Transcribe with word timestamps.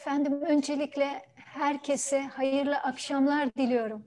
Efendim 0.00 0.42
öncelikle 0.42 1.22
herkese 1.34 2.20
hayırlı 2.20 2.76
akşamlar 2.76 3.54
diliyorum. 3.54 4.04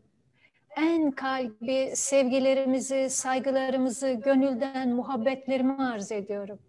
En 0.77 1.11
kalbi 1.11 1.91
sevgilerimizi, 1.95 3.09
saygılarımızı, 3.09 4.19
gönülden 4.25 4.89
muhabbetlerimi 4.89 5.83
arz 5.83 6.11
ediyorum. 6.11 6.59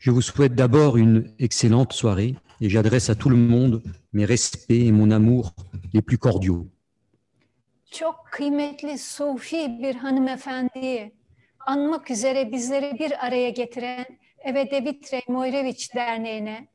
Je 0.00 0.10
vous 0.10 0.24
souhaite 0.24 0.58
d'abord 0.58 0.96
une 0.96 1.24
excellente 1.38 1.92
soirée 1.92 2.34
et 2.60 2.70
j'adresse 2.70 3.10
à 3.10 3.18
tout 3.18 3.30
le 3.30 3.36
monde 3.36 3.82
mes 4.12 4.28
respects 4.28 4.86
et 4.86 4.92
mon 4.92 5.10
amour 5.10 5.52
les 5.94 6.02
plus 6.02 6.18
cordiaux. 6.18 6.66
Çok 7.90 8.26
kıymetli 8.32 8.98
Sufi 8.98 9.78
bir 9.82 9.94
hanımefendiyi 9.94 11.12
anmak 11.66 12.10
üzere 12.10 12.52
bizleri 12.52 12.98
bir 12.98 13.26
araya 13.26 13.50
getiren 13.50 14.06
Eve 14.38 14.70
de 14.70 14.84
Vitre 14.84 15.22
Moyreviç 15.28 15.94
Derneği'ne, 15.94 16.68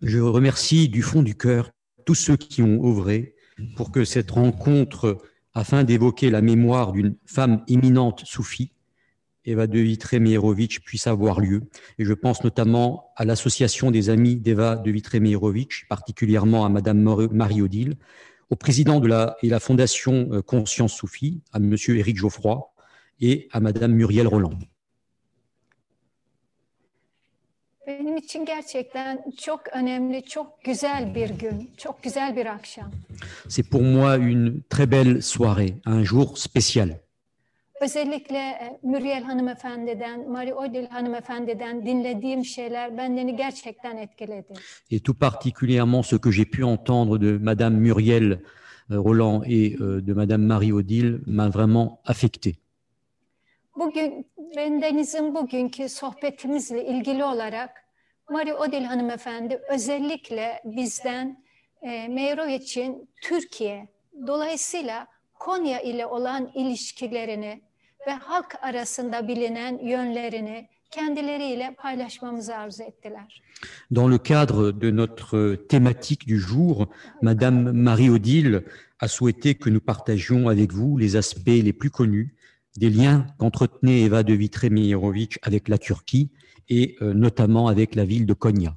Je 0.00 0.18
remercie 0.18 0.88
du 0.88 1.02
fond 1.02 1.22
du 1.22 1.36
cœur 1.36 1.70
tous 2.06 2.14
ceux 2.14 2.36
qui 2.36 2.62
ont 2.62 2.84
œuvré 2.84 3.34
pour 3.76 3.90
que 3.90 4.04
cette 4.04 4.30
rencontre, 4.30 5.18
afin 5.52 5.84
d'évoquer 5.84 6.30
la 6.30 6.40
mémoire 6.40 6.92
d'une 6.92 7.16
femme 7.26 7.64
éminente 7.68 8.24
soufie, 8.24 8.72
Eva 9.48 9.66
de 9.66 9.78
Vitré-Meyerovitch, 9.78 10.80
puisse 10.80 11.06
avoir 11.06 11.40
lieu. 11.40 11.62
Et 11.98 12.04
je 12.04 12.12
pense 12.12 12.44
notamment 12.44 13.10
à 13.16 13.24
l'association 13.24 13.90
des 13.90 14.10
amis 14.10 14.36
d'Eva 14.36 14.76
de 14.76 14.90
Vitré-Meyerovitch, 14.90 15.86
particulièrement 15.88 16.64
à 16.64 16.68
Madame 16.68 17.00
Marie-Odile, 17.32 17.96
au 18.50 18.56
président 18.56 19.00
de 19.00 19.08
la, 19.08 19.36
et 19.42 19.48
la 19.48 19.60
fondation 19.60 20.28
euh, 20.32 20.42
Conscience 20.42 20.94
Soufie, 20.94 21.40
à 21.52 21.58
Monsieur 21.58 21.96
Éric 21.98 22.16
Geoffroy, 22.16 22.60
et 23.20 23.48
à 23.52 23.60
Madame 23.60 23.92
Muriel 23.92 24.26
Roland. 24.26 24.58
Benim 27.86 28.16
için 28.16 28.44
gerçekten 28.44 29.24
çok 29.38 29.60
önemli, 29.72 30.22
çok 30.22 30.64
güzel 30.64 31.14
bir 31.14 31.30
gün, 31.30 31.70
çok 31.76 32.02
güzel 32.02 32.36
bir 32.36 32.46
akşam. 32.46 32.90
C'est 33.48 33.70
pour 33.70 33.82
moi 33.82 34.16
une 34.16 34.62
très 34.70 34.90
belle 34.90 35.22
soirée, 35.22 35.74
un 35.86 36.04
jour 36.04 36.36
spécial. 36.36 37.00
Özellikle 37.80 38.38
e, 38.38 38.78
Muriel 38.82 39.22
hanımefendiden, 39.22 40.30
Marie 40.30 40.54
Odile 40.54 40.88
hanımefendiden 40.88 41.86
dinlediğim 41.86 42.44
şeyler 42.44 42.98
beni 42.98 43.36
gerçekten 43.36 43.96
etkiledi. 43.96 44.52
Et 44.90 45.04
tout 45.04 45.20
particulièrement 45.20 46.02
ce 46.02 46.16
que 46.16 46.32
j'ai 46.32 46.44
pu 46.44 46.64
entendre 46.64 47.20
de 47.20 47.38
Madame 47.44 47.88
Muriel 47.88 48.32
euh, 48.90 48.96
Roland 48.96 49.42
et 49.46 49.76
euh, 49.80 50.06
de 50.06 50.14
Madame 50.14 50.46
Marie-Odile 50.46 51.20
m'a 51.26 51.48
vraiment 51.48 52.00
affecté. 52.04 52.54
Bugün 53.76 54.26
bendenizin 54.56 55.34
bugünkü 55.34 55.88
sohbetimizle 55.88 56.84
ilgili 56.86 57.24
olarak 57.24 57.70
Marie 58.30 58.54
Odile 58.54 58.86
hanımefendi 58.86 59.60
özellikle 59.70 60.62
bizden 60.64 61.44
e, 61.82 62.08
Meyroviç'in 62.08 63.10
Türkiye, 63.22 63.88
dolayısıyla 64.26 65.06
Konya 65.38 65.80
ile 65.80 66.06
olan 66.06 66.50
ilişkilerini 66.54 67.67
ve 68.08 68.12
halk 68.12 68.54
arasında 68.62 69.28
bilinen 69.28 69.78
yönlerini 69.78 70.68
kendileriyle 70.90 71.74
paylaşmamızı 71.78 72.56
arzu 72.56 72.82
ettiler. 72.82 73.42
Dans 73.94 74.10
le 74.10 74.18
cadre 74.18 74.80
de 74.80 74.96
notre 74.96 75.56
thématique 75.68 76.26
du 76.26 76.38
jour, 76.38 76.86
Madame 77.22 77.72
Marie-Odile 77.72 78.64
a 79.00 79.08
souhaité 79.08 79.54
que 79.54 79.70
nous 79.70 79.80
partagions 79.80 80.48
avec 80.48 80.72
vous 80.72 80.98
les 80.98 81.16
aspects 81.16 81.62
les 81.68 81.72
plus 81.72 81.90
connus 81.90 82.34
des 82.76 82.90
liens 82.90 83.26
qu'entretenait 83.38 84.00
Eva 84.06 84.22
de 84.22 84.34
Vitré-Meyerovitch 84.34 85.38
avec 85.42 85.68
la 85.68 85.78
Turquie 85.78 86.30
et 86.68 86.96
euh, 87.02 87.12
notamment 87.14 87.68
avec 87.68 87.94
la 87.94 88.04
ville 88.04 88.26
de 88.26 88.34
Konya. 88.34 88.74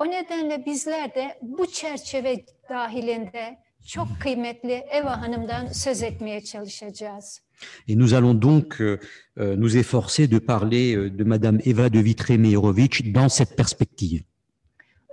O 0.00 0.04
nedenle 0.06 0.64
bizler 0.66 1.08
de 1.16 1.24
bu 1.42 1.66
çerçeve 1.66 2.44
dahilinde 2.70 3.58
çok 3.86 4.08
kıymetli 4.20 4.72
Eva 4.72 5.22
Hanım'dan 5.22 5.66
söz 5.66 6.02
etmeye 6.02 6.44
çalışacağız. 6.44 7.42
Et 7.88 7.96
nous 7.96 8.12
allons 8.12 8.42
donc 8.42 8.80
euh, 8.80 9.00
euh, 9.36 9.56
nous 9.56 9.76
efforcer 9.76 10.30
de 10.30 10.38
parler 10.38 10.96
euh, 10.96 11.18
de 11.18 11.24
Madame 11.24 11.60
Eva 11.64 11.92
de 11.92 11.98
Vitré-Meyerovitch 11.98 13.14
dans 13.14 13.36
cette 13.36 13.56
perspective. 13.56 14.22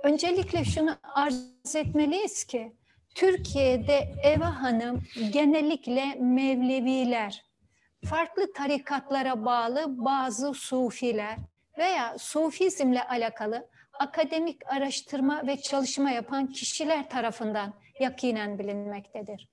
Öncelikle 0.02 0.64
şunu 0.64 0.96
arz 1.14 1.76
etmeliyiz 1.76 2.44
ki 2.44 2.72
Türkiye'de 3.14 4.14
Eva 4.22 4.62
Hanım 4.62 5.02
genellikle 5.32 6.14
Mevleviler, 6.20 7.44
farklı 8.04 8.52
tarikatlara 8.52 9.44
bağlı 9.44 9.84
bazı 9.88 10.54
Sufiler 10.54 11.36
veya 11.78 12.16
Sufizmle 12.18 13.02
alakalı 13.02 13.66
akademik 13.98 14.66
araştırma 14.66 15.46
ve 15.46 15.60
çalışma 15.60 16.10
yapan 16.10 16.46
kişiler 16.46 17.10
tarafından 17.10 17.74
yakinen 18.00 18.58
bilinmektedir. 18.58 19.48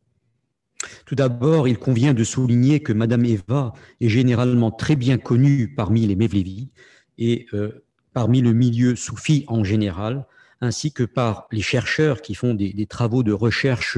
Tout 1.06 1.16
d'abord, 1.16 1.68
il 1.68 1.78
convient 1.78 2.14
de 2.14 2.24
souligner 2.24 2.82
que 2.82 2.94
Madame 2.94 3.26
Eva 3.26 3.74
est 4.02 4.10
généralement 4.10 4.72
très 4.72 4.96
bien 4.96 5.18
connue 5.18 5.74
parmi 5.76 6.06
les 6.08 6.16
Mevlevis 6.16 6.70
et 7.18 7.46
euh, 7.54 7.86
parmi 8.14 8.42
le 8.42 8.54
milieu 8.54 8.96
soufi 8.96 9.46
en 9.48 9.64
général, 9.64 10.26
ainsi 10.62 10.92
que 10.92 11.04
par 11.04 11.48
les 11.52 11.62
chercheurs 11.62 12.22
qui 12.22 12.36
font 12.36 12.54
des, 12.54 12.74
des 12.74 12.86
travaux 12.86 13.24
de 13.24 13.32
recherche 13.32 13.98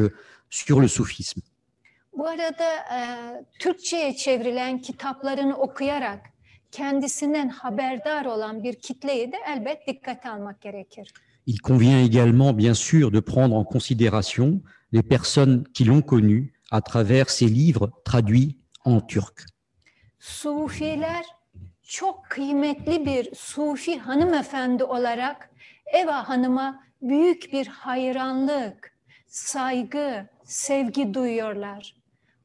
sur 0.49 0.79
le 0.79 0.87
soufisme. 0.87 1.41
Bu 2.17 2.27
arada 2.27 2.69
e, 2.95 2.99
Türkçe'ye 3.59 4.15
çevrilen 4.15 4.81
kitaplarını 4.81 5.57
okuyarak 5.57 6.19
kendisinden 6.71 7.49
haberdar 7.49 8.25
olan 8.25 8.63
bir 8.63 8.73
kitleyi 8.73 9.31
de 9.31 9.37
elbet 9.47 9.87
dikkate 9.87 10.29
almak 10.29 10.61
gerekir. 10.61 11.13
Il 11.47 11.61
convient 11.61 12.01
également, 12.03 12.53
bien 12.53 12.73
sûr, 12.73 13.11
de 13.11 13.19
prendre 13.19 13.55
en 13.55 13.63
considération 13.63 14.61
les 14.91 15.03
personnes 15.03 15.63
qui 15.73 15.83
l'ont 15.83 16.01
connue 16.01 16.53
à 16.71 16.81
travers 16.81 17.29
ses 17.29 17.47
livres 17.47 17.91
traduits 18.03 18.57
en 18.83 19.01
turc. 19.01 19.45
Sufiler 20.19 21.25
çok 21.83 22.25
kıymetli 22.29 23.05
bir 23.05 23.35
Sufi 23.35 23.99
hanımefendi 23.99 24.83
olarak 24.83 25.49
Eva 25.85 26.29
Hanım'a 26.29 26.83
büyük 27.01 27.53
bir 27.53 27.67
hayranlık, 27.67 28.95
saygı, 29.27 30.27
sevgi 30.43 31.13
duyuyorlar. 31.13 31.95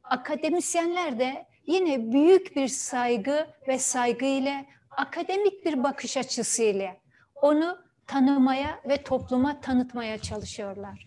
Akademisyenler 0.05 1.19
de 1.19 1.47
yine 1.67 2.13
büyük 2.13 2.57
bir 2.57 2.69
saygı 2.69 3.47
ve 3.69 3.79
saygı 3.79 4.25
ile 4.25 4.67
akademik 4.91 5.67
bir 5.67 5.83
bakış 5.85 6.17
açısıyla 6.17 6.97
onu 7.43 7.79
tanımaya 8.11 8.81
ve 8.89 9.03
topluma 9.03 9.61
tanıtmaya 9.61 10.19
çalışıyorlar. 10.19 11.07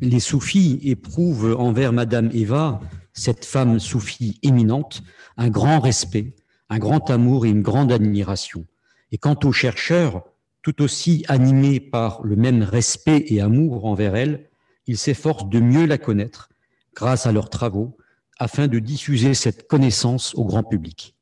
Les 0.00 0.20
soufis 0.20 0.78
éprouvent 0.82 1.54
envers 1.58 1.92
Madame 1.92 2.30
Eva, 2.32 2.80
cette 3.12 3.44
femme 3.44 3.80
soufie 3.80 4.38
éminente, 4.42 5.02
un 5.36 5.50
grand 5.50 5.80
respect, 5.84 6.34
un 6.70 6.78
grand 6.78 7.10
amour 7.10 7.46
et 7.46 7.50
une 7.50 7.62
grande 7.62 7.92
admiration. 7.92 8.64
Et 9.12 9.18
quant 9.18 9.38
aux 9.44 9.52
chercheurs, 9.52 10.22
tout 10.62 10.82
aussi 10.82 11.24
animés 11.28 11.80
par 11.80 12.22
le 12.22 12.36
même 12.36 12.62
respect 12.62 13.24
et 13.28 13.40
amour 13.40 13.84
envers 13.84 14.16
elle, 14.16 14.48
ils 14.86 14.98
s'efforcent 14.98 15.48
de 15.48 15.60
mieux 15.60 15.86
la 15.86 15.98
connaître 15.98 16.48
grâce 16.94 17.26
à 17.26 17.32
leurs 17.32 17.50
travaux 17.50 17.96
afin 18.38 18.68
de 18.68 18.78
diffuser 18.78 19.34
cette 19.34 19.66
connaissance 19.66 20.34
au 20.34 20.44
grand 20.44 20.62
public. 20.62 21.14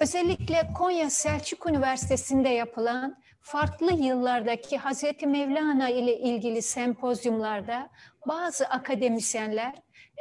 Özellikle 0.00 0.68
Konya 0.74 1.10
Selçuk 1.10 1.66
Üniversitesi'nde 1.66 2.48
yapılan 2.48 3.16
farklı 3.46 3.92
yıllardaki 3.92 4.78
Hazreti 4.78 5.26
Mevlana 5.26 5.88
ile 5.88 6.18
ilgili 6.18 6.62
sempozyumlarda 6.62 7.90
bazı 8.28 8.66
akademisyenler 8.66 9.74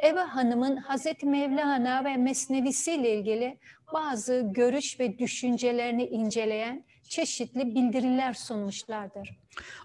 Eva 0.04 0.36
Hanım'ın 0.36 0.78
Hazreti 0.78 1.26
Mevlana 1.26 2.06
ve 2.06 2.18
Mesnevisi 2.18 2.92
ile 2.92 3.18
ilgili 3.18 3.58
bazı 3.94 4.50
görüş 4.52 5.00
ve 5.00 5.20
düşüncelerini 5.20 6.06
inceleyen 6.06 6.86
çeşitli 7.10 7.76
bildiriler 7.76 8.34
sunmuşlardır. 8.34 9.38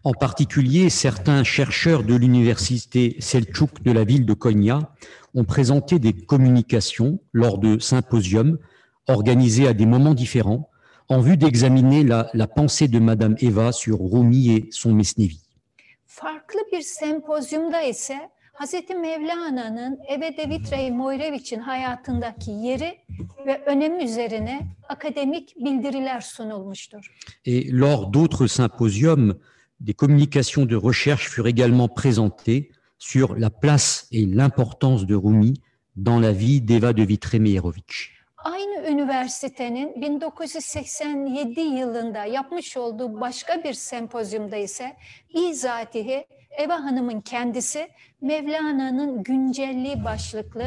En 0.05 0.13
particulier, 0.13 0.91
certains 0.91 1.47
chercheurs 1.47 2.09
de 2.09 2.13
l'université 2.13 3.21
Selçuk 3.21 3.85
de 3.85 3.95
la 3.95 4.07
ville 4.07 4.29
de 4.29 4.35
Konya 4.35 4.79
ont 5.35 5.47
présenté 5.47 6.03
des 6.03 6.27
communications 6.27 7.19
lors 7.35 7.59
de 7.63 7.79
symposiums 7.79 8.59
organisés 9.09 9.69
à 9.69 9.79
des 9.79 9.87
moments 9.87 10.17
différents 10.17 10.70
en 11.11 11.21
vue 11.21 11.37
d'examiner 11.37 12.05
la, 12.05 12.31
la 12.35 12.47
pensée 12.47 12.87
de 12.87 13.01
Madame 13.01 13.35
Eva 13.41 13.73
sur 13.73 13.99
Rumi 13.99 14.53
et 14.55 14.69
son 14.71 14.95
Mesnevi. 14.95 15.41
Farklı 16.07 16.61
bir 16.73 16.81
sempozyumda 16.81 17.83
ise 17.83 18.31
Hazreti 18.53 18.95
Mevlana'nın 18.95 19.99
Ebede 20.13 20.49
Vitre 20.51 20.91
Moyreviç'in 20.91 21.61
hayatındaki 21.61 22.51
yeri 22.51 22.99
ve 23.47 23.65
önemi 23.67 24.05
üzerine 24.05 24.61
akademik 24.89 25.57
bildiriler 25.57 26.21
sunulmuştur. 26.21 27.07
Et 27.45 27.73
lors 27.73 28.13
d'autres 28.13 28.47
symposiums, 28.47 29.35
des 29.81 29.95
communications 29.95 30.67
de 30.71 30.77
recherche 30.77 31.29
furent 31.29 31.49
également 31.49 31.89
présentées 31.89 32.71
sur 32.99 33.35
la 33.37 33.51
place 33.51 34.07
et 34.13 34.27
l'importance 34.27 35.07
de 35.07 35.15
Rumi 35.17 35.55
dans 35.97 36.21
la 36.21 36.33
vie 36.33 36.61
d'Eva 36.61 36.93
de 36.93 37.03
Vitré-Meyerovitch. 37.03 38.20
Aynı 38.45 38.89
üniversitenin 38.89 40.01
1987 40.01 41.61
yılında 41.61 42.25
yapmış 42.25 42.77
olduğu 42.77 43.21
başka 43.21 43.65
bir 43.65 43.75
sempozyumda 43.75 44.57
ise 44.57 44.97
bizatihi 45.35 46.27
Eva 46.51 46.85
Hanım'ın 46.85 47.21
kendisi 47.21 47.89
Mevlana'nın 48.21 49.23
güncelliği 49.23 50.05
başlıklı 50.05 50.65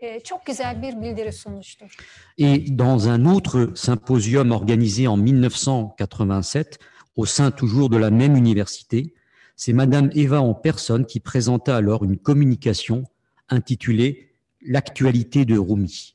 e, 0.00 0.20
çok 0.20 0.46
güzel 0.46 0.82
bir 0.82 1.00
bildiri 1.00 1.32
sunmuştur. 1.32 1.96
Et 2.38 2.78
dans 2.78 3.06
un 3.06 3.24
autre 3.24 3.76
symposium 3.76 4.50
organisé 4.50 5.08
en 5.08 5.18
1987, 5.18 6.78
au 7.16 7.26
sein 7.26 7.50
toujours 7.50 7.90
de 7.90 8.00
la 8.00 8.10
même 8.10 8.36
université, 8.36 9.14
c'est 9.56 9.76
Madame 9.76 10.10
Eva 10.14 10.40
en 10.40 10.54
personne 10.54 11.06
qui 11.06 11.20
présenta 11.20 11.76
alors 11.76 12.04
une 12.04 12.18
communication 12.18 13.04
intitulée 13.48 14.28
L'actualité 14.64 15.44
de 15.44 15.58
Rumi. 15.58 16.14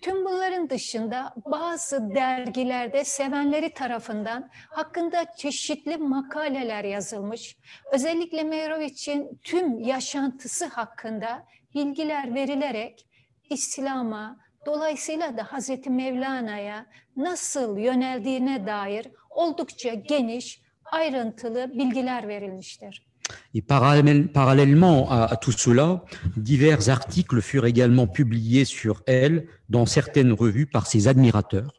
Tüm 0.00 0.28
bunların 0.58 0.70
dışında 0.70 1.34
bazı 1.46 2.14
dergilerde 2.14 3.04
sevenleri 3.04 3.70
tarafından 3.70 4.50
hakkında 4.68 5.24
çeşitli 5.36 5.96
makaleler 5.96 6.84
yazılmış. 6.84 7.56
Özellikle 7.92 8.42
Meyroviç'in 8.42 9.40
tüm 9.44 9.78
yaşantısı 9.78 10.66
hakkında 10.66 11.46
bilgiler 11.74 12.34
verilerek 12.34 13.06
İslam'a, 13.50 14.38
dolayısıyla 14.66 15.36
da 15.36 15.52
Hazreti 15.52 15.90
Mevlana'ya 15.90 16.86
nasıl 17.16 17.78
yöneldiğine 17.78 18.66
dair 18.66 19.08
oldukça 19.30 19.94
geniş, 19.94 20.62
ayrıntılı 20.84 21.70
bilgiler 21.78 22.28
verilmiştir. 22.28 23.07
Et 23.54 23.62
parallèle- 23.62 24.28
parallèlement 24.28 25.10
à, 25.10 25.36
tout 25.36 25.52
cela, 25.52 26.04
divers 26.36 26.88
articles 26.88 27.40
furent 27.40 27.66
également 27.66 28.06
publiés 28.06 28.64
sur 28.64 29.02
elle 29.06 29.46
dans 29.68 29.86
certaines 29.86 30.32
revues 30.32 30.66
par 30.66 30.86
ses 30.86 31.08
admirateurs. 31.08 31.72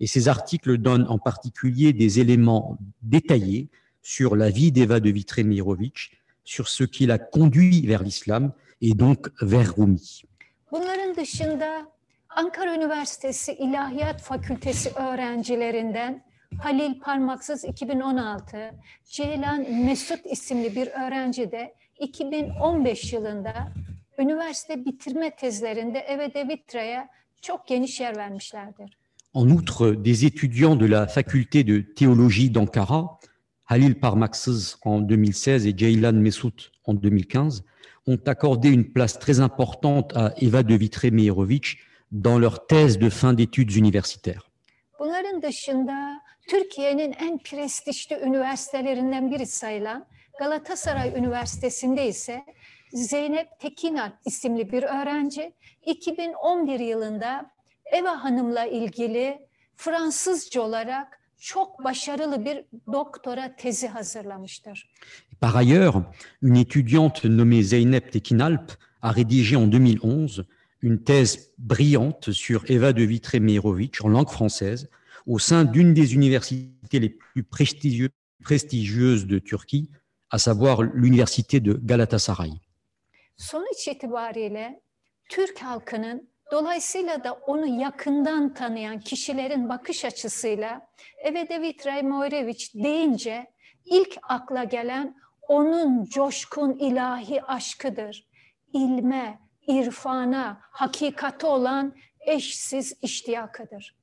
Et 0.00 0.06
ces 0.06 0.28
articles 0.28 0.78
donnent 0.78 1.06
en 1.08 1.18
particulier 1.18 1.92
des 1.92 2.20
éléments 2.20 2.78
détaillés 3.02 3.68
sur 4.02 4.34
la 4.34 4.48
vie 4.50 4.72
d'Eva 4.72 4.98
de 4.98 5.10
Vitré-Mirovitch, 5.10 6.12
sur 6.44 6.68
ce 6.68 6.84
qui 6.84 7.06
l'a 7.06 7.18
conduit 7.18 7.86
vers 7.86 8.02
l'islam 8.02 8.52
et 8.80 8.94
donc 8.94 9.28
vers 9.42 9.76
Rumi. 9.76 10.22
Halil 16.58 17.00
Parmaksız 17.00 17.64
2016, 17.64 18.70
Ceylan 19.04 19.60
Mesut 19.84 20.20
isimli 20.26 20.76
bir 20.76 20.86
öğrenci 20.86 21.52
de 21.52 21.74
2015 21.98 23.12
yılında 23.12 23.72
üniversite 24.18 24.84
bitirme 24.84 25.36
tezlerinde 25.36 25.98
Eve 25.98 26.34
de 26.34 26.48
Vitre'ye 26.48 27.08
çok 27.42 27.68
geniş 27.68 28.00
yer 28.00 28.16
vermişlerdir. 28.16 28.98
En 29.34 29.50
outre, 29.50 30.04
des 30.04 30.24
étudiants 30.24 30.80
de 30.80 30.90
la 30.90 31.06
faculté 31.06 31.66
de 31.66 31.94
théologie 31.94 32.54
d'Ankara, 32.54 33.18
Halil 33.64 33.94
Parmaksız 33.94 34.76
en 34.84 35.08
2016 35.08 35.66
et 35.66 35.78
Ceylan 35.78 36.14
Mesut 36.14 36.72
en 36.84 36.94
2015, 36.94 37.62
ont 38.06 38.20
accordé 38.26 38.68
une 38.68 38.92
place 38.92 39.18
très 39.18 39.40
importante 39.40 40.16
à 40.16 40.34
Eva 40.40 40.62
de 40.62 40.74
Vitré-Meyerovitch 40.74 41.76
dans 42.12 42.40
leur 42.40 42.66
thèse 42.66 42.98
de 42.98 43.08
fin 43.08 43.32
d'études 43.32 43.76
universitaires. 43.76 44.50
Bunların 45.00 45.42
dışında 45.42 46.20
Türkiye'nin 46.48 47.12
en 47.12 47.38
prestijli 47.38 48.16
üniversitelerinden 48.16 49.30
biri 49.30 49.46
sayılan 49.46 50.06
Galatasaray 50.38 51.18
Üniversitesi'nde 51.18 52.08
ise 52.08 52.44
Zeynep 52.92 53.60
Tekinalp 53.60 54.14
isimli 54.24 54.72
bir 54.72 54.82
öğrenci 54.82 55.52
2011 55.86 56.80
yılında 56.80 57.50
Eva 57.92 58.24
Hanım'la 58.24 58.66
ilgili 58.66 59.38
Fransızca 59.76 60.60
olarak 60.60 61.20
çok 61.38 61.84
başarılı 61.84 62.44
bir 62.44 62.64
doktora 62.92 63.56
tezi 63.56 63.88
hazırlamıştır. 63.88 64.90
Par 65.40 65.54
ailleurs, 65.54 65.94
une 66.42 66.60
étudiante 66.60 67.28
nommée 67.28 67.62
Zeynep 67.62 68.12
Tekinalp 68.12 68.72
a 69.02 69.12
rédigé 69.12 69.56
en 69.56 69.70
2011 69.70 70.44
une 70.82 71.04
thèse 71.04 71.38
brillante 71.58 72.32
sur 72.32 72.64
Eva 72.68 72.96
de 72.96 73.02
Vitré-Meyerovitch 73.02 74.02
en 74.04 74.08
langue 74.08 74.30
française 74.30 74.88
au 75.26 75.38
sein 75.38 75.64
d'une 75.64 75.94
des 75.94 76.14
universités 76.14 77.00
les 77.00 77.10
plus 77.10 77.42
prestigieuses 77.42 79.26
de 79.26 79.38
Turquie, 79.38 79.90
à 80.30 80.38
savoir 80.38 80.82
l'université 80.82 81.60
de 81.60 81.74
Galatasaray. 81.74 82.52
Sonuç 83.36 83.88
itibariyle 83.88 84.80
Türk 85.28 85.58
halkının 85.58 86.30
dolayısıyla 86.52 87.24
da 87.24 87.32
onu 87.32 87.80
yakından 87.80 88.54
tanıyan 88.54 89.00
kişilerin 89.00 89.68
bakış 89.68 90.04
açısıyla 90.04 90.86
Evede 91.24 91.62
Vitrey 91.62 92.02
Moireviç 92.02 92.74
deyince 92.74 93.46
ilk 93.84 94.16
akla 94.22 94.64
gelen 94.64 95.16
onun 95.48 96.04
coşkun 96.04 96.78
ilahi 96.78 97.42
aşkıdır. 97.42 98.28
İlme, 98.72 99.40
irfana, 99.66 100.60
hakikati 100.60 101.46
olan 101.46 101.94
eşsiz 102.20 102.98
iştiyakıdır. 103.02 103.99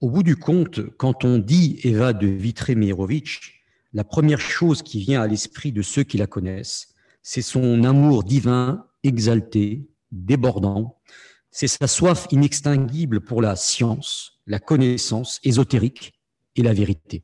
Au 0.00 0.10
bout 0.10 0.22
du 0.22 0.36
compte, 0.36 0.80
quand 0.96 1.24
on 1.24 1.38
dit 1.38 1.80
Eva 1.82 2.12
de 2.12 2.26
Vitré-Meyerovitch, 2.26 3.64
la 3.92 4.04
première 4.04 4.40
chose 4.40 4.82
qui 4.82 5.00
vient 5.00 5.22
à 5.22 5.26
l'esprit 5.26 5.72
de 5.72 5.82
ceux 5.82 6.02
qui 6.02 6.18
la 6.18 6.26
connaissent, 6.26 6.94
c'est 7.22 7.42
son 7.42 7.84
amour 7.84 8.24
divin, 8.24 8.86
exalté, 9.02 9.88
débordant. 10.10 10.98
C'est 11.50 11.68
sa 11.68 11.86
soif 11.86 12.26
inextinguible 12.30 13.20
pour 13.20 13.40
la 13.40 13.56
science, 13.56 14.40
la 14.46 14.58
connaissance 14.58 15.40
ésotérique 15.44 16.12
et 16.56 16.62
la 16.62 16.74
vérité. 16.74 17.22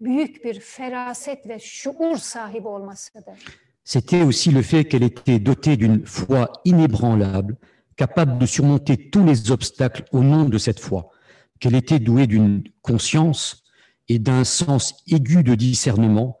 Büyük 0.00 0.44
bir 0.44 0.60
feraset 0.60 1.48
ve 1.48 1.58
şuur 1.58 2.16
sahibi 2.16 2.68
olmasıdır. 2.68 3.38
C'était 3.84 4.22
aussi 4.22 4.52
le 4.54 4.62
fait 4.62 4.84
qu'elle 4.88 5.02
était 5.02 5.40
dotée 5.46 5.76
d'une 5.76 6.04
foi 6.04 6.52
inébranlable, 6.64 7.56
capable 7.96 8.38
de 8.38 8.46
surmonter 8.46 9.10
tous 9.10 9.24
les 9.24 9.50
obstacles 9.50 10.04
au 10.12 10.22
nom 10.22 10.48
de 10.52 10.58
cette 10.58 10.80
foi, 10.80 11.10
qu'elle 11.58 11.74
était 11.74 11.98
douée 11.98 12.26
d'une 12.26 12.62
conscience 12.82 13.64
et 14.08 14.18
d'un 14.18 14.44
sens 14.44 14.94
aigu 15.08 15.42
de 15.42 15.54
discernement, 15.54 16.38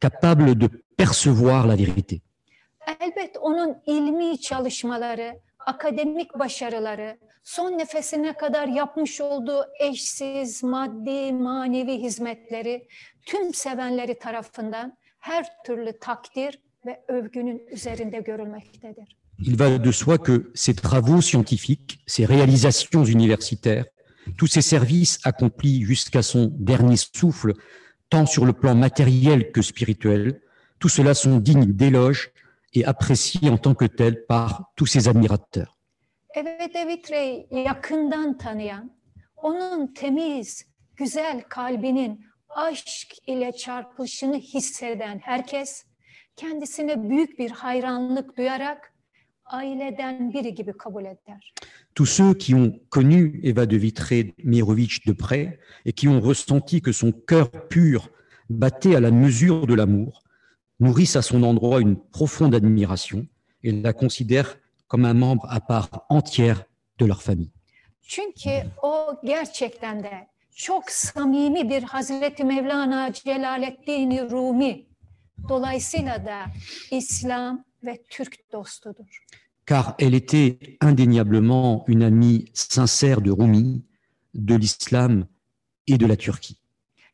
capable 0.00 0.54
de 0.54 0.68
percevoir 0.96 1.66
la 1.66 1.76
vérité. 1.76 2.20
Elbet 3.00 3.32
onun 3.40 3.76
ilmi 3.86 4.40
çalışmaları, 4.40 5.40
akademik 5.66 6.38
başarıları, 6.38 7.18
Il 19.38 19.56
va 19.56 19.78
de 19.78 19.92
soi 19.92 20.18
que 20.18 20.50
ses 20.52 20.74
travaux 20.74 21.22
scientifiques, 21.22 22.00
ses 22.06 22.26
réalisations 22.26 23.04
universitaires, 23.04 23.86
tous 24.36 24.46
ses 24.46 24.60
services 24.60 25.18
accomplis 25.24 25.84
jusqu'à 25.84 26.20
son 26.20 26.52
dernier 26.52 26.96
souffle, 26.96 27.54
tant 28.10 28.26
sur 28.26 28.44
le 28.44 28.52
plan 28.52 28.74
matériel 28.74 29.52
que 29.52 29.62
spirituel, 29.62 30.42
tout 30.80 30.90
cela 30.90 31.14
sont 31.14 31.38
dignes 31.38 31.72
d'éloges 31.72 32.30
et 32.74 32.84
appréciés 32.84 33.48
en 33.48 33.56
tant 33.56 33.74
que 33.74 33.86
tels 33.86 34.26
par 34.26 34.70
tous 34.76 34.84
ses 34.84 35.08
admirateurs. 35.08 35.77
Tous 51.94 52.06
ceux 52.06 52.34
qui 52.34 52.54
ont 52.54 52.78
connu 52.90 53.40
Eva 53.42 53.66
de 53.66 53.76
Vitré-Mirovitch 53.76 55.06
de 55.06 55.12
près 55.12 55.58
et 55.84 55.92
qui 55.92 56.08
ont 56.08 56.20
ressenti 56.20 56.82
que 56.82 56.92
son 56.92 57.12
cœur 57.12 57.50
pur 57.50 58.10
battait 58.50 58.94
à 58.94 59.00
la 59.00 59.10
mesure 59.10 59.66
de 59.66 59.74
l'amour, 59.74 60.22
nourrissent 60.80 61.16
à 61.16 61.22
son 61.22 61.42
endroit 61.42 61.80
une 61.80 61.96
profonde 61.96 62.54
admiration 62.54 63.26
et 63.62 63.72
la 63.72 63.92
considèrent 63.92 64.58
comme 64.88 65.04
un 65.04 65.14
membre 65.14 65.46
à 65.50 65.60
part 65.60 66.06
entière 66.08 66.64
de 66.98 67.06
leur 67.06 67.22
famille. 67.22 67.52
Çünkü 68.02 68.50
o 68.82 69.20
gerçekten 69.24 70.02
de 70.02 70.28
çok 70.56 70.90
samimi 70.90 71.70
bir 71.70 71.82
Hazreti 71.82 72.44
Mevlana 72.44 73.12
Celaleddin 73.12 74.30
Rumi. 74.30 74.86
Dolayısıyla 75.48 76.26
da 76.26 76.44
İslam 76.90 77.64
ve 77.84 78.02
Türk 78.10 78.52
dostudur. 78.52 79.24
car 79.68 79.94
elle 79.98 80.14
était 80.14 80.58
indéniablement 80.80 81.84
une 81.88 82.02
amie 82.02 82.46
sincère 82.54 83.20
de 83.20 83.30
Rumi, 83.30 83.84
de 84.34 84.54
l'islam 84.54 85.26
et 85.86 85.98
de 85.98 86.06
la 86.06 86.16
Turquie. 86.16 86.56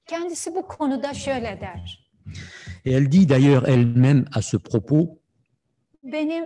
Kendisi 0.07 0.55
bu 0.55 0.67
konuda 0.67 1.15
şöyle 1.15 1.61
der. 1.61 2.01
Et 2.85 2.93
elle 2.93 3.09
dit 3.09 3.27
d'ailleurs 3.27 3.69
elle-même 3.69 4.25
à 4.33 4.43
ce 4.43 4.57
propos, 4.57 5.21
Benim 6.03 6.45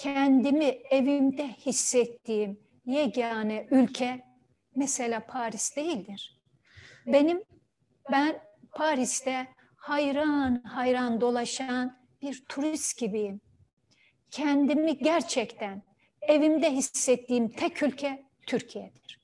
kendimi 0.00 0.78
evimde 0.90 1.48
hissettiğim 1.66 2.58
yegane 2.86 3.66
ülke 3.70 4.20
mesela 4.76 5.26
Paris 5.26 5.76
değildir. 5.76 6.40
Benim 7.06 7.42
ben 8.12 8.40
Paris'te 8.72 9.48
hayran 9.76 10.62
hayran 10.64 11.20
dolaşan 11.20 11.98
bir 12.22 12.44
turist 12.48 12.98
gibiyim. 12.98 13.40
Kendimi 14.30 14.98
gerçekten 14.98 15.82
evimde 16.22 16.72
hissettiğim 16.72 17.48
tek 17.48 17.82
ülke 17.82 18.22
Türkiye'dir. 18.46 19.20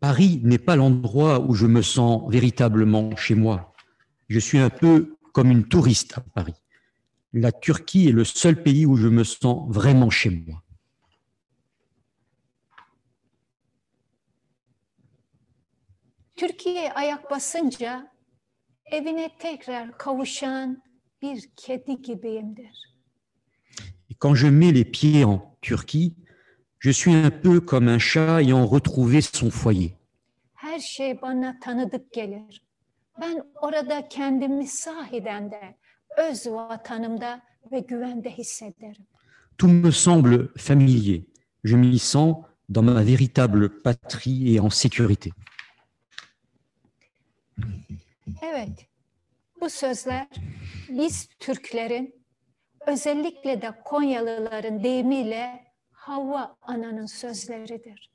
Paris 0.00 0.42
n'est 0.42 0.64
pas 0.64 0.76
l'endroit 0.76 1.38
où 1.40 1.54
je 1.54 1.66
me 1.66 1.82
sens 1.82 2.32
véritablement 2.32 3.16
chez 3.16 3.34
moi. 3.34 3.74
Je 4.28 4.40
suis 4.40 4.58
un 4.58 4.70
peu 4.70 5.16
comme 5.34 5.50
une 5.50 5.68
touriste 5.68 6.18
à 6.18 6.22
Paris. 6.34 6.59
La 7.32 7.52
Turquie 7.52 8.08
est 8.08 8.12
le 8.12 8.24
seul 8.24 8.60
pays 8.62 8.86
où 8.86 8.96
je 8.96 9.08
me 9.08 9.22
sens 9.22 9.68
vraiment 9.68 10.10
chez 10.10 10.30
moi. 10.30 10.62
Türkiye'ye 16.36 16.92
ayak 16.92 17.30
basınca 17.30 18.12
evine 18.84 19.30
tekrar 19.38 19.98
kavuşan 19.98 20.82
bir 21.22 21.50
kedi 21.56 22.02
gibiyimdir. 22.02 22.90
Et 24.10 24.14
quand 24.18 24.34
je 24.34 24.48
mets 24.48 24.72
les 24.72 24.84
pieds 24.84 25.24
en 25.24 25.56
Turquie, 25.62 26.16
je 26.78 26.90
suis 26.90 27.14
un 27.14 27.30
peu 27.30 27.60
comme 27.60 27.88
un 27.88 27.98
chat 27.98 28.36
ayant 28.36 28.66
retrouvé 28.66 29.20
son 29.20 29.50
foyer. 29.50 29.92
Her 30.54 30.78
şey 30.78 31.22
bana 31.22 31.58
tanıdık 31.60 32.12
gelir. 32.12 32.62
Ben 33.20 33.44
orada 33.54 34.08
kendimi 34.08 34.66
sahiden 34.66 35.50
de 35.50 35.79
öz 36.20 36.46
vatanımda 36.46 37.42
ve 37.72 37.80
güvende 37.80 38.30
hissederim. 38.30 39.06
Tout 39.58 39.72
me 39.72 39.92
semble 39.92 40.48
familier. 40.56 41.22
Je 41.64 41.76
m'y 41.76 41.98
sens 41.98 42.36
dans 42.68 42.84
ma 42.84 43.02
véritable 43.02 43.82
patrie 43.82 44.54
et 44.54 44.60
en 44.60 44.70
sécurité. 44.70 45.30
Evet, 48.42 48.86
bu 49.60 49.70
sözler 49.70 50.26
biz 50.88 51.28
Türklerin, 51.38 52.14
özellikle 52.86 53.62
de 53.62 53.72
Konyalıların 53.84 54.84
deyimiyle 54.84 55.64
Havva 55.92 56.56
Ana'nın 56.62 57.06
sözleridir. 57.06 58.10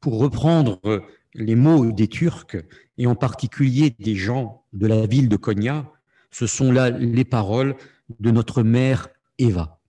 Pour 0.00 0.22
reprendre 0.22 1.02
les 1.34 1.56
mots 1.56 1.98
des 1.98 2.08
Turcs, 2.08 2.56
et 2.98 3.06
en 3.06 3.14
particulier 3.14 3.90
des 3.90 4.16
gens 4.16 4.64
de 4.72 4.88
la 4.88 5.06
ville 5.06 5.28
de 5.30 5.36
Konya, 5.36 5.84
ce 6.30 6.46
sont 6.46 6.72
là 6.72 6.90
les 6.90 7.24
paroles 7.24 7.76
de 8.18 8.30
notre 8.30 8.62
mère 8.62 9.08
Eva. 9.38 9.80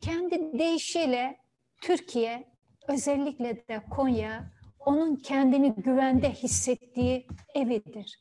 Kendi 0.00 0.58
deyişiyle 0.58 1.36
Türkiye, 1.82 2.46
özellikle 2.88 3.62
de 3.68 3.80
Konya, 3.90 4.50
onun 4.78 5.16
kendini 5.16 5.74
güvende 5.76 6.30
hissettiği 6.30 7.26
evidir. 7.54 8.20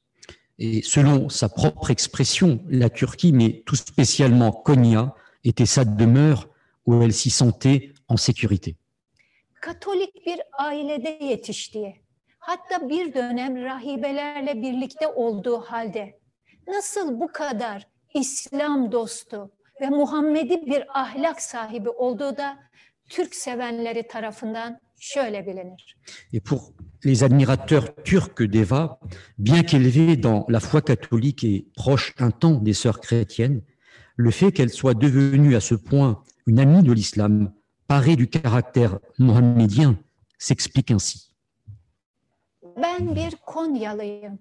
Et 0.62 0.82
selon 0.82 1.30
sa 1.30 1.48
propre 1.48 1.92
expression, 1.92 2.60
la 2.70 2.90
Turquie, 2.90 3.32
mais 3.32 3.64
tout 3.66 3.78
spécialement 3.78 4.52
Konya, 4.52 5.16
était 5.46 5.66
sa 5.66 5.86
demeure 5.86 6.50
où 6.86 7.02
elle 7.02 7.14
s'y 7.14 7.30
sentait 7.30 7.94
en 8.10 8.18
sécurité. 8.18 8.76
Katolik 9.62 10.26
bir 10.26 10.42
ailede 10.58 11.26
yetiştiği, 11.26 12.02
hatta 12.40 12.90
bir 12.90 13.14
dönem 13.14 13.64
rahibelerle 13.64 14.62
birlikte 14.62 15.08
olduğu 15.08 15.62
halde 15.62 16.19
nasıl 16.70 17.20
bu 17.20 17.28
kadar 17.28 17.88
İslam 18.14 18.92
dostu 18.92 19.52
ve 19.82 19.90
Muhammedi 19.90 20.66
bir 20.66 21.00
ahlak 21.02 21.42
sahibi 21.42 21.90
olduğu 21.90 22.38
da 22.38 22.58
Türk 23.10 23.36
sevenleri 23.36 24.08
tarafından 24.08 24.80
şöyle 25.00 25.48
bilinir. 25.48 25.98
Et 26.34 26.46
pour 26.46 26.74
les 27.06 27.24
admirateurs 27.24 27.96
turcs 28.04 28.52
d'Eva, 28.54 29.00
bien 29.38 29.64
qu'élevée 29.64 30.24
dans 30.24 30.46
la 30.50 30.60
foi 30.60 30.82
catholique 30.82 31.44
et 31.44 31.66
proche 31.76 32.14
un 32.20 32.32
temps 32.32 32.64
des 32.66 32.74
sœurs 32.74 33.00
chrétiennes, 33.00 33.62
le 34.16 34.32
fait 34.32 34.52
qu'elle 34.52 34.70
soit 34.70 34.94
devenue 34.94 35.56
à 35.56 35.62
ce 35.62 35.76
point 35.76 36.24
une 36.46 36.60
amie 36.60 36.84
de 36.84 36.92
l'islam, 36.92 37.54
parée 37.88 38.16
du 38.16 38.28
caractère 38.28 39.00
mohammedien, 39.18 39.98
s'explique 40.38 40.92
ainsi. 40.92 41.30
Ben 42.78 43.16
bir 43.16 43.36
Konyalıyım. 43.46 44.40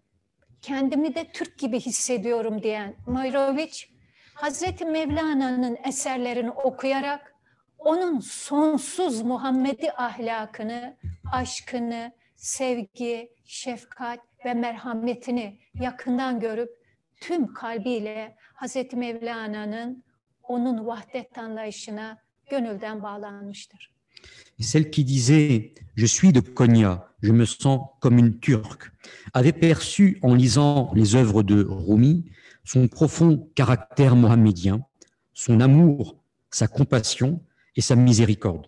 Kendimi 0.62 1.14
de 1.14 1.30
Türk 1.32 1.58
gibi 1.58 1.80
hissediyorum 1.80 2.62
diyen 2.62 2.94
Moyroviç, 3.06 3.90
Hazreti 4.34 4.84
Mevlana'nın 4.84 5.78
eserlerini 5.84 6.50
okuyarak 6.50 7.34
onun 7.78 8.20
sonsuz 8.20 9.22
Muhammedi 9.22 9.92
ahlakını, 9.92 10.96
aşkını, 11.32 12.12
sevgi, 12.36 13.30
şefkat 13.44 14.20
ve 14.44 14.54
merhametini 14.54 15.58
yakından 15.74 16.40
görüp 16.40 16.70
tüm 17.20 17.54
kalbiyle 17.54 18.36
Hazreti 18.54 18.96
Mevlana'nın 18.96 20.04
onun 20.42 20.86
vahdet 20.86 21.38
anlayışına 21.38 22.18
gönülden 22.50 23.02
bağlanmıştır. 23.02 23.92
Celle 24.60 24.90
qui 24.90 25.06
disait 25.06 25.78
Je 25.96 26.08
suis 26.08 26.34
de 26.34 26.54
Konya, 26.54 27.07
je 27.22 27.32
me 27.32 27.44
sens 27.44 27.88
comme 28.00 28.18
une 28.18 28.38
Turque, 28.38 28.90
avait 29.32 29.52
perçu 29.52 30.18
en 30.22 30.34
lisant 30.34 30.90
les 30.94 31.16
œuvres 31.16 31.42
de 31.42 31.66
Rumi 31.68 32.24
son 32.64 32.86
profond 32.88 33.48
caractère 33.54 34.14
mohammedien, 34.14 34.80
son 35.32 35.60
amour, 35.60 36.16
sa 36.50 36.68
compassion 36.68 37.40
et 37.76 37.80
sa 37.80 37.96
miséricorde. 37.96 38.66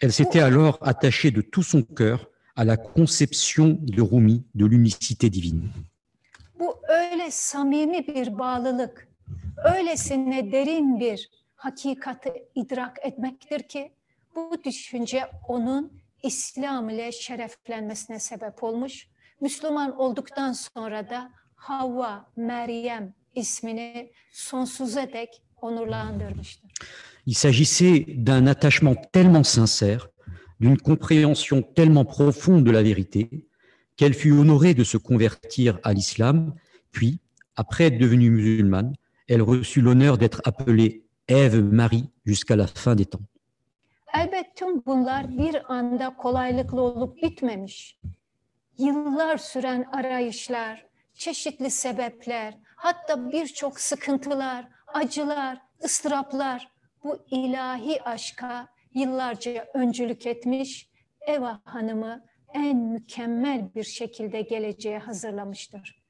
Elle 0.00 0.12
s'était 0.12 0.40
alors 0.40 0.78
attachée 0.82 1.30
de 1.30 1.40
tout 1.40 1.62
son 1.62 1.82
cœur 1.82 2.28
à 2.56 2.64
la 2.64 2.76
conception 2.76 3.78
de 3.80 4.02
Rumi 4.02 4.44
de 4.54 4.66
l'unicité 4.66 5.30
divine. 5.30 5.70
Il 27.26 27.36
s'agissait 27.36 28.04
d'un 28.08 28.46
attachement 28.46 28.94
tellement 28.94 29.44
sincère, 29.44 30.08
d'une 30.60 30.78
compréhension 30.78 31.62
tellement 31.62 32.04
profonde 32.04 32.64
de 32.64 32.70
la 32.70 32.82
vérité, 32.82 33.48
qu'elle 33.96 34.14
fut 34.14 34.32
honorée 34.32 34.74
de 34.74 34.84
se 34.84 34.96
convertir 34.96 35.78
à 35.82 35.92
l'islam, 35.92 36.54
puis, 36.90 37.20
après 37.56 37.84
être 37.84 37.98
devenue 37.98 38.30
musulmane, 38.30 38.94
elle 39.28 39.42
reçut 39.42 39.80
l'honneur 39.80 40.18
d'être 40.18 40.40
appelée 40.44 41.04
Ève 41.28 41.62
Marie 41.62 42.10
jusqu'à 42.24 42.56
la 42.56 42.66
fin 42.66 42.94
des 42.94 43.06
temps. 43.06 43.22
Elbette 44.14 44.52
tüm 44.56 44.84
bunlar 44.86 45.38
bir 45.38 45.74
anda 45.74 46.16
kolaylıkla 46.16 46.80
olup 46.80 47.22
bitmemiş. 47.22 47.98
Yıllar 48.78 49.38
süren 49.38 49.84
arayışlar, 49.92 50.86
çeşitli 51.14 51.70
sebepler, 51.70 52.54
hatta 52.76 53.32
birçok 53.32 53.80
sıkıntılar, 53.80 54.68
acılar, 54.86 55.58
ıstıraplar 55.84 56.68
bu 57.04 57.18
ilahi 57.30 58.02
aşka 58.02 58.68
yıllarca 58.94 59.66
öncülük 59.74 60.26
etmiş, 60.26 60.88
Eva 61.26 61.60
Hanım'ı 61.64 62.24
en 62.54 62.76
mükemmel 62.76 63.74
bir 63.74 63.84
şekilde 63.84 64.42
geleceğe 64.42 64.98
hazırlamıştır. 64.98 66.02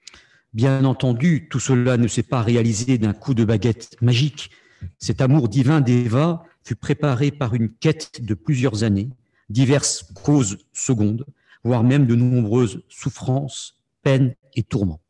Bien 0.54 0.84
entendu, 0.84 1.48
tout 1.50 1.62
cela 1.62 1.96
ne 1.96 2.08
s'est 2.08 2.28
pas 2.28 2.46
réalisé 2.46 3.00
d'un 3.00 3.14
coup 3.14 3.36
de 3.36 3.48
baguette 3.48 3.96
magique. 4.00 4.50
Cet 4.98 5.20
amour 5.20 5.52
divin 5.52 5.86
d'Eva 5.86 6.46
fut 6.64 6.76
préparé 6.76 7.30
par 7.30 7.54
une 7.54 7.70
quête 7.74 8.24
de 8.24 8.34
plusieurs 8.34 8.82
années, 8.84 9.10
diverses 9.50 10.02
causes 10.24 10.58
secondes, 10.72 11.24
voire 11.64 11.82
même 11.82 12.06
de 12.06 12.14
nombreuses 12.14 12.82
souffrances, 12.88 13.76
peines 14.02 14.34
et 14.54 14.62
tourments. 14.62 15.00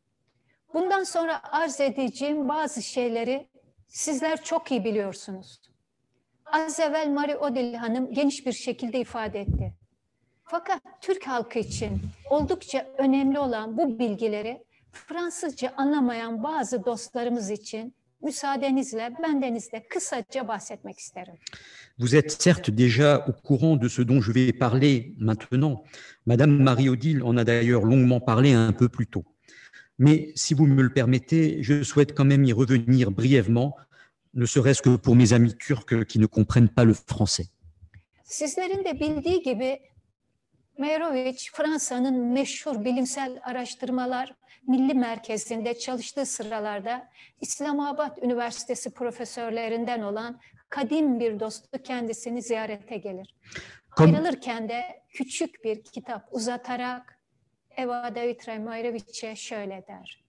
Bundan 0.75 1.05
sonra 1.05 1.41
arz 1.53 1.81
edeceğim 1.81 2.49
bazı 2.49 2.83
şeyleri 2.83 3.49
sizler 3.89 4.43
çok 4.43 4.71
iyi 4.71 4.85
biliyorsunuz. 4.85 5.61
Az 6.47 6.81
evvel 6.81 7.09
Marie 7.09 7.37
Odile 7.37 7.77
Hanım 7.77 8.13
geniş 8.13 8.47
bir 8.47 8.53
şekilde 8.53 9.01
ifade 9.01 9.41
etti. 9.41 9.75
Fakat 10.45 10.83
Türk 11.01 11.27
halkı 11.27 11.59
için 11.59 12.01
oldukça 12.31 12.87
önemli 12.99 13.39
olan 13.39 13.79
bu 13.79 13.99
bilgileri 13.99 14.65
Fransızca 14.93 15.73
anlamayan 15.77 16.43
bazı 16.43 16.85
dostlarımız 16.85 17.51
için 17.51 17.95
isterim. 20.97 21.35
Vous 21.99 22.17
êtes 22.17 22.43
certes 22.43 22.71
déjà 22.71 23.25
au 23.29 23.33
courant 23.33 23.77
de 23.77 23.89
ce 23.89 24.03
dont 24.03 24.21
je 24.21 24.33
vais 24.33 24.53
parler 24.53 25.15
maintenant. 25.19 25.85
Madame 26.27 26.63
Marie-Odile 26.63 27.23
en 27.23 27.37
a 27.37 27.45
d'ailleurs 27.45 27.85
longuement 27.85 28.21
parlé 28.21 28.53
un 28.53 28.73
peu 28.73 28.89
plus 28.89 29.07
tôt. 29.07 29.25
Mais 29.99 30.33
si 30.35 30.55
vous 30.55 30.67
me 30.67 30.83
le 30.83 30.93
permettez, 30.93 31.63
je 31.63 31.83
souhaite 31.83 32.15
quand 32.15 32.25
même 32.25 32.45
y 32.45 32.53
revenir 32.53 33.11
brièvement, 33.11 33.77
ne 34.35 34.47
serait-ce 34.47 34.83
que 34.83 34.97
pour 34.97 35.15
mes 35.17 35.33
amis 35.33 35.55
turcs 35.57 36.05
qui 36.07 36.19
ne 36.19 36.27
comprennent 36.27 36.69
pas 36.69 36.85
le 36.85 36.95
français. 36.95 37.47
Sizlerin 38.25 38.83
de 38.83 38.99
bildiği 38.99 39.43
gibi 39.43 39.79
Meyrovic 40.79 41.51
Fransa'nın 41.53 42.33
meşhur 42.33 42.85
bilimsel 42.85 43.41
araştırmalar 43.45 44.35
milli 44.69 44.95
merkezinde 44.95 45.79
çalıştığı 45.79 46.27
sıralarda 46.27 47.09
İslamabad 47.41 48.17
Üniversitesi 48.23 48.91
profesörlerinden 48.91 50.03
olan 50.03 50.41
kadim 50.69 51.21
bir 51.21 51.41
dostu 51.41 51.83
kendisini 51.83 52.43
ziyarete 52.43 52.97
gelir. 52.97 53.35
Ayrılırken 53.97 54.69
de 54.69 54.83
küçük 55.11 55.65
bir 55.65 55.83
kitap 55.83 56.29
uzatarak 56.31 57.19
Eva 57.77 58.15
Davitra 58.15 58.59
Meyrevic'e 58.59 59.37
şöyle 59.37 59.85
der. 59.89 60.23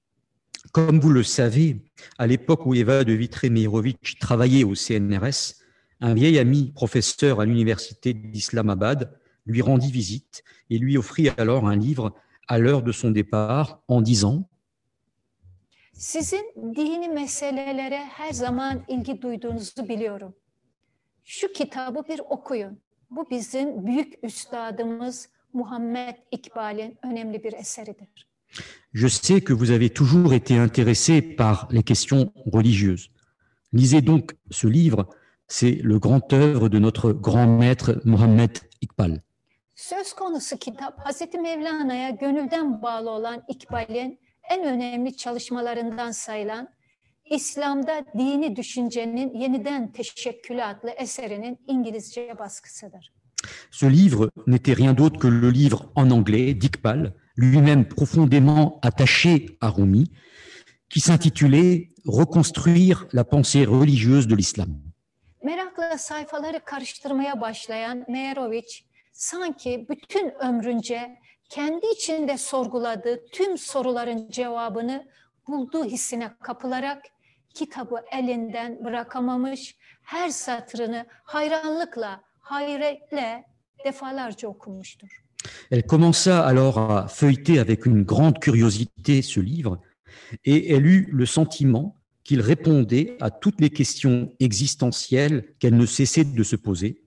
Comme 0.73 0.99
vous 1.01 1.15
le 1.15 1.23
savez, 1.23 1.75
à 2.17 2.25
l'époque 2.25 2.65
où 2.65 2.73
Eva 2.73 3.03
de 3.03 3.13
Vitré-Mehirovic 3.13 4.19
travaillait 4.19 4.63
au 4.63 4.75
CNRS, 4.75 5.55
un 5.99 6.13
vieil 6.13 6.39
ami 6.39 6.71
professeur 6.73 7.39
à 7.39 7.45
l'université 7.45 8.13
d'Islamabad 8.13 9.19
lui 9.45 9.61
rendit 9.61 9.91
visite 9.91 10.43
et 10.69 10.77
lui 10.77 10.97
offrit 10.97 11.29
alors 11.37 11.67
un 11.67 11.75
livre 11.75 12.13
à 12.47 12.57
l'heure 12.57 12.83
de 12.83 12.91
son 12.91 13.11
départ 13.11 13.81
en 13.87 14.01
disant 14.01 14.43
Sizin 15.93 16.43
dini 16.75 17.09
meselelere 17.09 18.05
her 18.05 18.33
zaman 18.33 18.83
ilgi 18.87 19.21
duyduğunuzu 19.21 19.89
biliyorum. 19.89 20.35
Şu 21.23 21.53
kitabı 21.53 22.03
bir 22.09 22.19
okuyun. 22.19 22.79
Bu 23.09 23.29
bizim 23.29 23.85
büyük 23.85 24.13
üstadımız 24.23 25.29
Muhammed 25.53 26.15
İkbal'in 26.31 26.97
önemli 27.03 27.43
bir 27.43 27.53
eseridir. 27.53 28.27
Je 28.93 29.09
sais 29.09 29.43
que 29.43 29.53
vous 29.53 29.71
avez 29.71 29.89
toujours 29.89 30.33
été 30.33 30.57
intéressé 30.57 31.21
par 31.21 31.67
les 31.71 31.83
questions 31.83 32.31
religieuses. 32.53 33.09
Lisez 33.73 34.01
donc 34.01 34.35
ce 34.51 34.67
livre, 34.67 35.09
c'est 35.47 35.81
le 35.83 35.99
grand 35.99 36.33
œuvre 36.33 36.69
de 36.69 36.79
notre 36.79 37.11
grand 37.11 37.47
maître 37.47 38.01
Mohammed 38.05 38.51
Iqbal. 38.81 39.21
Söz 39.75 40.13
konusu 40.13 40.57
kitap 40.57 40.99
Hazreti 41.05 41.37
Mevlana'ya 41.39 42.09
gönülden 42.09 42.81
bağlı 42.81 43.09
olan 43.09 43.43
İkbal'in 43.47 44.19
en 44.49 44.63
önemli 44.63 45.17
çalışmalarından 45.17 46.11
sayılan 46.11 46.69
İslam'da 47.25 48.05
dini 48.17 48.55
düşüncenin 48.55 49.33
yeniden 49.33 49.91
teşekkülü 49.91 50.63
adlı 50.63 50.89
eserinin 50.89 51.59
İngilizce 51.67 52.35
baskısıdır. 52.39 53.13
Ce 53.71 53.89
livre 53.89 54.29
n'était 54.47 54.77
rien 54.77 54.97
d'autre 54.97 55.19
que 55.19 55.27
le 55.27 55.51
livre 55.53 55.77
en 55.95 56.09
anglais 56.09 56.61
d'Iqbal, 56.61 57.13
lui-même 57.37 57.85
profondément 57.85 58.79
attaché 58.81 59.57
à 59.61 59.69
Rumi, 59.77 60.05
qui 60.89 60.99
s'intitulait 60.99 61.93
Reconstruire 62.05 63.07
la 63.13 63.23
pensée 63.23 63.65
religieuse 63.65 64.27
de 64.27 64.35
l'islam. 64.35 64.69
Merakla 65.43 65.97
sayfaları 65.97 66.59
karıştırmaya 66.65 67.41
başlayan 67.41 68.05
Meyerovic 68.09 68.83
sanki 69.13 69.85
bütün 69.89 70.31
ömrünce 70.39 71.17
kendi 71.49 71.85
içinde 71.87 72.37
sorguladığı 72.37 73.25
tüm 73.31 73.57
soruların 73.57 74.29
cevabını 74.29 75.07
bulduğu 75.47 75.85
hissine 75.85 76.31
kapılarak 76.41 77.03
kitabı 77.53 77.95
elinden 78.11 78.85
bırakamamış, 78.85 79.75
her 80.03 80.29
satırını 80.29 81.05
hayranlıkla, 81.23 82.21
hayretle 82.39 83.43
defalarca 83.85 84.47
okumuştur. 84.47 85.23
Elle 85.71 85.81
commença 85.81 86.45
alors 86.45 86.77
à 86.77 87.07
feuilleter 87.07 87.59
avec 87.59 87.85
une 87.85 88.05
grande 88.05 88.39
curiosité 88.39 89.21
ce 89.21 89.41
livre 89.41 89.81
et 90.45 90.71
elle 90.71 90.85
eut 90.85 91.09
le 91.11 91.25
sentiment 91.25 91.95
qu'il 92.23 92.41
répondait 92.41 93.17
à 93.19 93.29
toutes 93.29 93.59
les 93.59 93.69
questions 93.69 94.31
existentielles 94.39 95.53
qu'elle 95.59 95.75
ne 95.75 95.85
cessait 95.85 96.23
de 96.23 96.43
se 96.43 96.55
poser. 96.55 97.02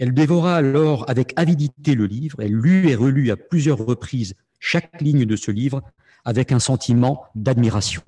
Elle 0.00 0.14
dévora 0.14 0.56
alors 0.56 1.04
avec 1.10 1.32
avidité 1.36 1.94
le 1.94 2.06
livre, 2.06 2.36
elle 2.42 2.52
lut 2.64 2.88
et 2.90 2.94
relut 2.96 3.30
à 3.30 3.36
plusieurs 3.36 3.78
reprises 3.78 4.34
chaque 4.60 5.00
ligne 5.00 5.24
de 5.26 5.36
ce 5.36 5.50
livre 5.50 5.82
avec 6.24 6.52
un 6.52 6.58
sentiment 6.60 7.24
d'admiration. 7.34 8.02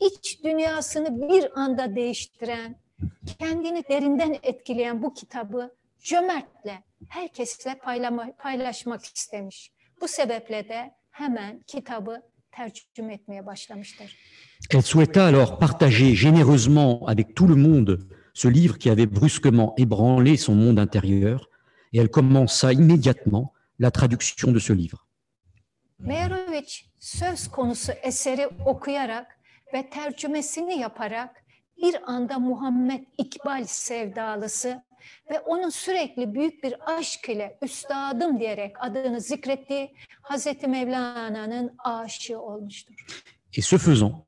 İç 0.00 0.44
dünyasını 0.44 1.28
bir 1.28 1.60
anda 1.60 1.96
değiştiren, 1.96 2.76
kendini 3.38 3.82
derinden 3.90 4.36
etkileyen 4.42 5.02
bu 5.02 5.14
kitabı 5.14 5.70
cömertle 6.02 6.82
herkesle 7.08 7.70
paylama- 7.70 8.32
paylaşmak 8.38 9.04
istemiş. 9.04 9.72
Bu 10.00 10.08
sebeple 10.08 10.68
de 10.68 10.90
hemen 11.10 11.62
kitabı 11.66 12.22
tercüme 12.52 13.14
etmeye 13.14 13.46
başlamıştır. 13.46 14.16
Elle 14.70 14.82
souhaita 14.82 15.22
alors 15.22 15.58
partager 15.58 16.14
généreusement 16.16 17.06
avec 17.06 17.34
tout 17.36 17.48
le 17.48 17.54
monde 17.56 17.98
ce 18.38 18.46
livre 18.46 18.78
qui 18.78 18.88
avait 18.88 19.06
brusquement 19.06 19.74
ébranlé 19.76 20.36
son 20.36 20.54
monde 20.54 20.78
intérieur 20.78 21.50
et 21.92 21.98
elle 21.98 22.08
commença 22.08 22.72
immédiatement 22.72 23.52
la 23.80 23.90
traduction 23.90 24.52
de 24.52 24.60
ce 24.60 24.72
livre. 24.72 25.06
Meyerovic 25.98 26.70
söz 27.00 27.48
konusu 27.48 27.92
eseri 28.02 28.46
okuyarak 28.66 29.26
ve 29.74 29.90
tercümesini 29.90 30.78
yaparak 30.78 31.30
bir 31.82 31.96
anda 32.06 32.38
Muhammed 32.38 33.04
İkbal 33.18 33.64
sevdalısı 33.64 34.82
ve 35.30 35.40
onun 35.40 35.70
sürekli 35.70 36.34
büyük 36.34 36.64
bir 36.64 36.74
aşk 36.98 37.28
ile 37.28 37.58
üstadım 37.62 38.40
diyerek 38.40 38.76
adını 38.80 39.20
zikrettiği 39.20 39.94
Hazreti 40.22 40.66
Mevlana'nın 40.68 41.76
aşığı 41.78 42.40
olmuştur. 42.40 42.94
Et 43.56 43.64
ce 43.64 43.78
faisant, 43.78 44.27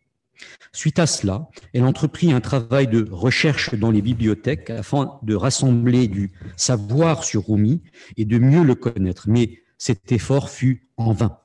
Suite 0.73 0.99
à 0.99 1.07
cela, 1.07 1.49
elle 1.73 1.83
entreprit 1.83 2.31
un 2.31 2.41
travail 2.41 2.87
de 2.87 3.07
recherche 3.11 3.73
dans 3.75 3.91
les 3.91 4.01
bibliothèques 4.01 4.69
afin 4.69 5.19
de 5.21 5.35
rassembler 5.35 6.07
du 6.07 6.31
savoir 6.55 7.23
sur 7.23 7.47
Rumi 7.47 7.81
et 8.17 8.25
de 8.25 8.37
mieux 8.37 8.63
le 8.63 8.75
connaître. 8.75 9.29
Mais 9.29 9.61
cet 9.77 10.11
effort 10.11 10.49
fut 10.49 10.87
en 10.97 11.11
vain. 11.11 11.37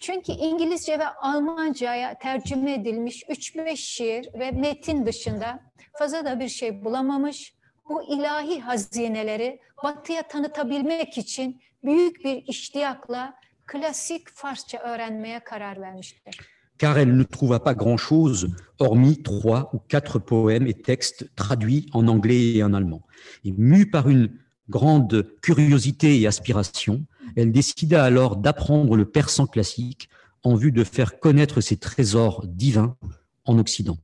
Çünkü 0.00 0.32
İngilizce 0.32 0.98
ve 0.98 1.06
Almanca'ya 1.06 2.18
tercüme 2.18 2.72
edilmiş 2.74 3.22
3-5 3.22 3.76
şiir 3.76 4.28
ve 4.34 4.50
metin 4.50 5.06
dışında 5.06 5.60
fazla 5.98 6.24
da 6.24 6.40
bir 6.40 6.48
şey 6.48 6.84
bulamamış. 6.84 7.54
Bu 7.88 8.02
ilahi 8.02 8.60
hazineleri 8.60 9.60
batıya 9.84 10.22
tanıtabilmek 10.22 11.18
için 11.18 11.60
büyük 11.84 12.24
bir 12.24 12.44
iştiyakla 12.46 13.34
klasik 13.66 14.28
Farsça 14.30 14.78
öğrenmeye 14.78 15.40
karar 15.40 15.80
vermiştir. 15.80 16.55
Car 16.78 16.98
elle 16.98 17.16
ne 17.16 17.22
trouva 17.22 17.60
pas 17.60 17.74
grand-chose, 17.74 18.48
hormis 18.78 19.22
trois 19.22 19.70
ou 19.72 19.78
quatre 19.78 20.18
poèmes 20.18 20.66
et 20.66 20.74
textes 20.74 21.30
traduits 21.36 21.86
en 21.92 22.08
anglais 22.08 22.54
et 22.54 22.62
en 22.62 22.74
allemand. 22.74 23.02
Et 23.44 23.52
mue 23.52 23.90
par 23.90 24.08
une 24.08 24.30
grande 24.68 25.26
curiosité 25.42 26.20
et 26.20 26.26
aspiration, 26.26 27.04
elle 27.36 27.52
décida 27.52 28.04
alors 28.04 28.36
d'apprendre 28.36 28.96
le 28.96 29.04
persan 29.04 29.46
classique 29.46 30.08
en 30.42 30.54
vue 30.54 30.72
de 30.72 30.84
faire 30.84 31.18
connaître 31.18 31.60
ses 31.60 31.76
trésors 31.76 32.44
divins 32.46 32.96
en 33.44 33.58
Occident. 33.58 33.98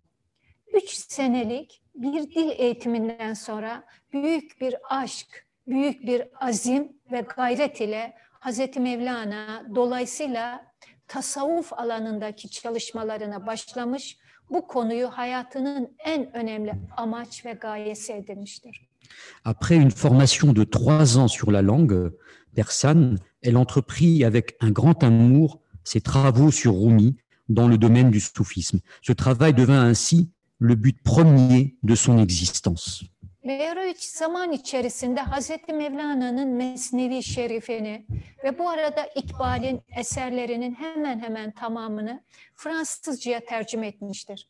Après 19.45 19.77
une 19.77 19.91
formation 19.91 20.53
de 20.55 20.65
trois 20.65 21.19
ans 21.19 21.29
sur 21.29 21.51
la 21.51 21.61
langue 21.61 22.13
persane, 22.55 23.19
elle 23.43 23.57
entreprit 23.57 24.25
avec 24.25 24.57
un 24.61 24.71
grand 24.71 25.03
amour 25.05 25.61
ses 25.85 26.01
travaux 26.01 26.51
sur 26.51 26.75
Rumi 26.81 27.17
dans 27.49 27.69
le 27.69 27.77
domaine 27.77 28.11
du 28.11 28.21
soufisme. 28.21 28.81
Ce 29.03 29.13
travail 29.13 29.53
devint 29.53 29.83
ainsi 29.83 30.31
le 30.59 30.77
but 30.77 31.03
premier 31.03 31.77
de 31.83 31.95
son 31.95 32.19
existence. 32.19 33.05
Meyroviç 33.45 34.03
zaman 34.03 34.53
içerisinde 34.53 35.21
Hazreti 35.21 35.73
Mevlana'nın 35.73 36.49
Mesnevi 36.49 37.23
Şerifini 37.23 38.07
ve 38.45 38.59
bu 38.59 38.69
arada 38.69 39.07
İkbal'in 39.17 39.81
eserlerinin 39.97 40.75
hemen 40.75 41.21
hemen 41.21 41.51
tamamını 41.51 42.23
Fransızcaya 42.55 43.41
tercüme 43.41 43.87
etmiştir. 43.87 44.49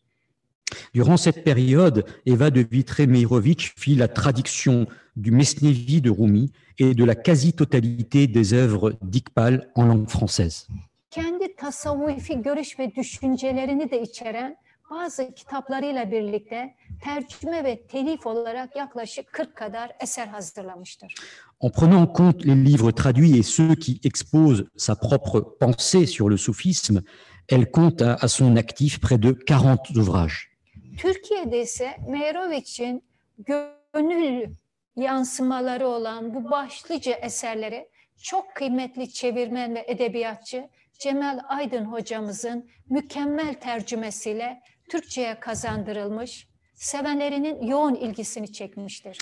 Durant 0.95 1.21
cette 1.21 1.43
période, 1.45 2.05
Eva 2.27 2.55
de 2.55 2.61
Vitré-Meirovitch 2.61 3.73
fit 3.77 3.99
la 3.99 4.09
traduction 4.09 4.87
du 5.17 5.31
Mesnevi 5.31 6.05
de 6.05 6.11
Rumi 6.11 6.51
et 6.79 6.95
de 6.99 7.05
la 7.05 7.15
quasi-totalité 7.15 8.27
des 8.27 8.53
œuvres 8.53 8.93
d'Iqbal 9.03 9.71
en 9.75 9.89
langue 9.89 10.09
française. 10.09 10.67
Kendi 11.11 11.57
tasavvufi 11.57 12.43
görüş 12.43 12.79
ve 12.79 12.95
düşüncelerini 12.95 13.91
de 13.91 14.03
içeren 14.03 14.57
bazı 14.93 15.35
kitaplarıyla 15.35 16.11
birlikte 16.11 16.75
tercüme 17.05 17.65
ve 17.65 17.87
telif 17.87 18.27
olarak 18.27 18.77
yaklaşık 18.77 19.33
40 19.33 19.57
kadar 19.57 19.93
eser 20.01 20.27
hazırlamıştır. 20.27 21.15
En 21.61 21.71
prenant 21.71 22.09
en 22.09 22.15
compte 22.15 22.47
les 22.47 22.57
livres 22.57 22.93
traduits 22.93 23.39
et 23.39 23.43
ceux 23.43 23.75
qui 23.75 24.01
exposent 24.05 24.65
sa 24.77 24.95
propre 24.95 25.41
pensée 25.61 26.07
sur 26.07 26.31
le 26.31 26.37
soufisme, 26.37 27.03
elle 27.49 27.71
compte 27.71 28.03
à, 28.03 28.17
à 28.21 28.29
son 28.29 28.57
actif 28.57 29.01
près 29.01 29.23
de 29.23 29.33
40 29.33 29.91
ouvrages. 29.97 30.51
Türkiye'de 30.99 31.63
ise 31.63 31.97
Meyroviç'in 32.09 33.03
gönül 33.39 34.55
yansımaları 34.97 35.89
olan 35.89 36.35
bu 36.35 36.51
başlıca 36.51 37.13
eserleri 37.13 37.89
çok 38.23 38.55
kıymetli 38.55 39.13
çevirmen 39.13 39.75
ve 39.75 39.85
edebiyatçı 39.89 40.69
Cemal 40.99 41.39
Aydın 41.49 41.85
hocamızın 41.85 42.71
mükemmel 42.91 43.55
tercümesiyle 43.55 44.61
Türkçe'ye 44.93 45.41
kazandırılmış, 45.41 46.49
sevenlerinin 46.75 47.67
yoğun 47.67 47.95
ilgisini 47.95 48.53
çekmiştir. 48.53 49.19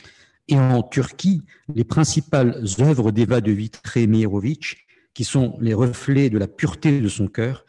Et 0.49 0.57
en 0.57 0.91
Turquie, 0.91 1.43
les 1.77 1.85
principales 1.85 2.81
œuvres 2.81 3.13
d'Eva 3.13 3.41
de 3.45 3.53
Vitré-Meirovitch, 3.53 4.75
qui 5.15 5.25
sont 5.25 5.57
les 5.61 5.75
reflets 5.75 6.33
de 6.33 6.39
la 6.39 6.49
pureté 6.49 7.01
de 7.01 7.09
son 7.09 7.29
cœur, 7.29 7.65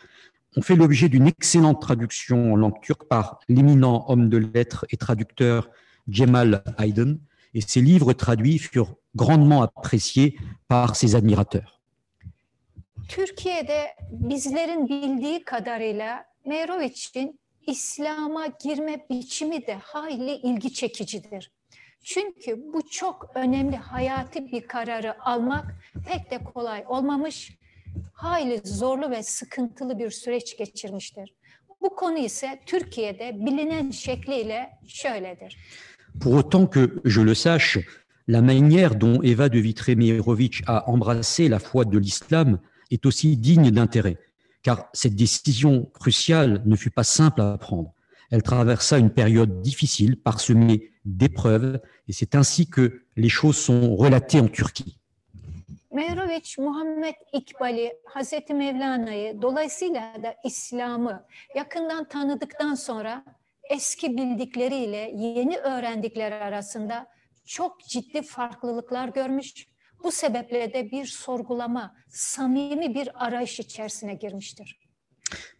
ont 0.57 0.63
fait 0.63 0.75
l'objet 0.75 1.09
d'une 1.09 1.27
excellente 1.27 1.79
traduction 1.79 2.53
en 2.53 2.55
langue 2.55 2.81
turque 2.81 3.07
par 3.07 3.39
l'éminent 3.47 4.03
homme 4.07 4.29
de 4.29 4.37
lettres 4.37 4.85
et 4.89 4.97
traducteur 4.97 5.69
Cemal 6.11 6.63
Aydın, 6.77 7.19
et 7.53 7.61
ces 7.61 7.81
livres 7.81 8.13
traduits 8.13 8.57
furent 8.57 8.95
grandement 9.15 9.61
appréciés 9.61 10.39
par 10.67 10.95
ses 10.95 11.13
admirateurs. 11.15 11.79
Türkiye'de 13.07 13.79
bizlerin 14.11 14.87
bildiği 14.89 15.43
kadarıyla 15.43 16.25
Meyroviç'in 16.45 17.40
İslam'a 17.67 18.47
girme 18.47 19.05
biçimi 19.09 19.67
de 19.67 19.73
hayli 19.73 20.31
ilgi 20.31 20.73
çekicidir. 20.73 21.51
Çünkü 22.03 22.73
bu 22.73 22.89
çok 22.89 23.31
önemli 23.35 23.75
hayati 23.75 24.51
bir 24.51 24.67
kararı 24.67 25.25
almak 25.25 25.75
pek 26.05 26.31
de 26.31 26.43
kolay 26.43 26.83
olmamış, 26.87 27.57
hayli 28.13 28.61
zorlu 28.63 29.11
ve 29.11 29.23
sıkıntılı 29.23 29.99
bir 29.99 30.11
süreç 30.11 30.57
geçirmiştir. 30.57 31.33
Bu 31.81 31.95
konu 31.95 32.17
ise 32.17 32.59
Türkiye'de 32.65 33.45
bilinen 33.45 33.91
şekliyle 33.91 34.69
şöyledir. 34.87 35.57
Pour 36.21 36.33
autant 36.33 36.73
que 36.73 36.89
je 37.05 37.25
le 37.25 37.35
sache, 37.35 37.85
la 38.27 38.41
manière 38.41 39.01
dont 39.01 39.23
Eva 39.23 39.53
de 39.53 39.63
Vitré-Meirovitch 39.63 40.63
a 40.67 40.83
embrassé 40.87 41.49
la 41.49 41.59
foi 41.59 41.85
de 41.91 41.97
l'islam 41.97 42.59
est 42.91 43.05
aussi 43.05 43.37
digne 43.37 43.71
d'intérêt, 43.71 44.17
car 44.63 44.89
cette 44.93 45.15
décision 45.15 45.89
cruciale 45.99 46.61
ne 46.65 46.75
fut 46.75 46.91
pas 46.91 47.03
simple 47.03 47.41
à 47.41 47.57
prendre. 47.57 47.93
Elle 48.31 48.43
traversa 48.43 48.97
une 48.97 49.09
période 49.09 49.61
difficile, 49.61 50.17
parsemée 50.17 50.91
d'épreuves, 51.03 51.81
et 52.07 52.13
c'est 52.13 52.35
ainsi 52.35 52.69
que 52.69 53.03
les 53.17 53.29
choses 53.29 53.57
sont 53.57 53.95
relatées 53.95 54.39
en 54.39 54.47
Turquie. 54.47 54.97
Meyroviç, 55.91 56.57
Muhammed 56.57 57.15
İkbal'i, 57.33 57.93
Hazreti 58.05 58.53
Mevlana'yı, 58.53 59.41
dolayısıyla 59.41 60.13
da 60.23 60.35
İslam'ı 60.45 61.25
yakından 61.55 62.07
tanıdıktan 62.07 62.75
sonra 62.75 63.25
eski 63.69 64.17
bildikleriyle 64.17 65.11
yeni 65.15 65.57
öğrendikleri 65.57 66.35
arasında 66.35 67.07
çok 67.45 67.83
ciddi 67.83 68.21
farklılıklar 68.21 69.07
görmüş. 69.07 69.67
Bu 70.03 70.11
sebeple 70.11 70.73
de 70.73 70.91
bir 70.91 71.05
sorgulama, 71.05 71.95
samimi 72.09 72.95
bir 72.95 73.25
arayış 73.25 73.59
içerisine 73.59 74.15
girmiştir. 74.15 74.79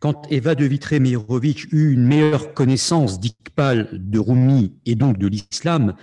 Quand 0.02 0.32
Eva 0.32 0.58
de 0.58 0.70
Vitré-Meirovitch 0.70 1.68
eut 1.72 1.94
une 1.94 2.08
meilleure 2.08 2.54
connaissance 2.54 3.20
d'Iqbal, 3.22 3.88
de 3.92 4.20
Rumi 4.20 4.74
et 4.86 5.00
donc 5.00 5.18
de 5.18 5.28
l'islam, 5.28 5.96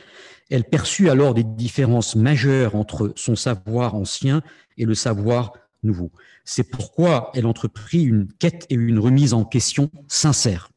elle 0.50 0.64
perçut 0.64 1.10
alors 1.10 1.34
des 1.34 1.44
différences 1.44 2.16
majeures 2.16 2.74
entre 2.74 3.12
son 3.16 3.36
savoir 3.36 3.94
ancien 3.94 4.42
et 4.78 4.86
le 4.86 4.94
savoir 4.94 5.52
nouveau. 5.82 6.10
C'est 6.44 6.70
pourquoi 6.70 7.30
elle 7.34 7.46
entreprit 7.46 8.04
une 8.04 8.28
quête 8.38 8.64
et 8.70 8.74
une 8.74 8.98
remise 8.98 9.34
en 9.34 9.44
question 9.44 9.90
sincère. 10.08 10.70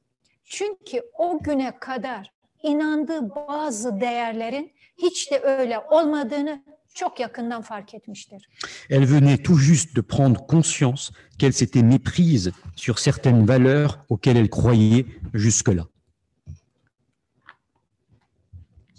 Çünkü 0.46 1.02
o 1.18 1.40
güne 1.44 1.80
kadar 1.80 2.32
inandığı 2.64 3.30
bazı 3.36 4.02
değerlerin 4.02 4.72
hiç 4.98 5.32
de 5.32 5.40
öyle 5.40 5.80
olmadığını 5.80 6.64
çok 6.94 7.20
yakından 7.20 7.62
fark 7.62 7.94
etmiştir. 7.94 8.50
Elle 8.90 9.06
venait 9.06 9.44
tout 9.44 9.60
juste 9.60 9.96
de 9.96 10.02
prendre 10.02 10.48
conscience 10.48 11.12
qu'elle 11.40 11.54
s'était 11.54 11.84
méprise 11.84 12.52
sur 12.76 13.00
certaines 13.00 13.46
valeurs 13.48 13.98
auxquelles 14.10 14.38
elle 14.38 14.50
croyait 14.50 15.06
jusque-là. 15.34 15.88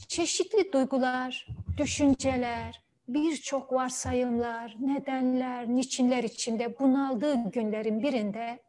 Çeşitli 0.09 0.73
duygular, 0.73 1.47
düşünceler, 1.77 2.83
birçok 3.09 3.73
varsayımlar, 3.73 4.77
nedenler, 4.81 5.69
niçinler 5.69 6.25
içinde 6.25 6.79
bunaldığı 6.79 7.51
günlerin 7.51 8.03
birinde 8.03 8.63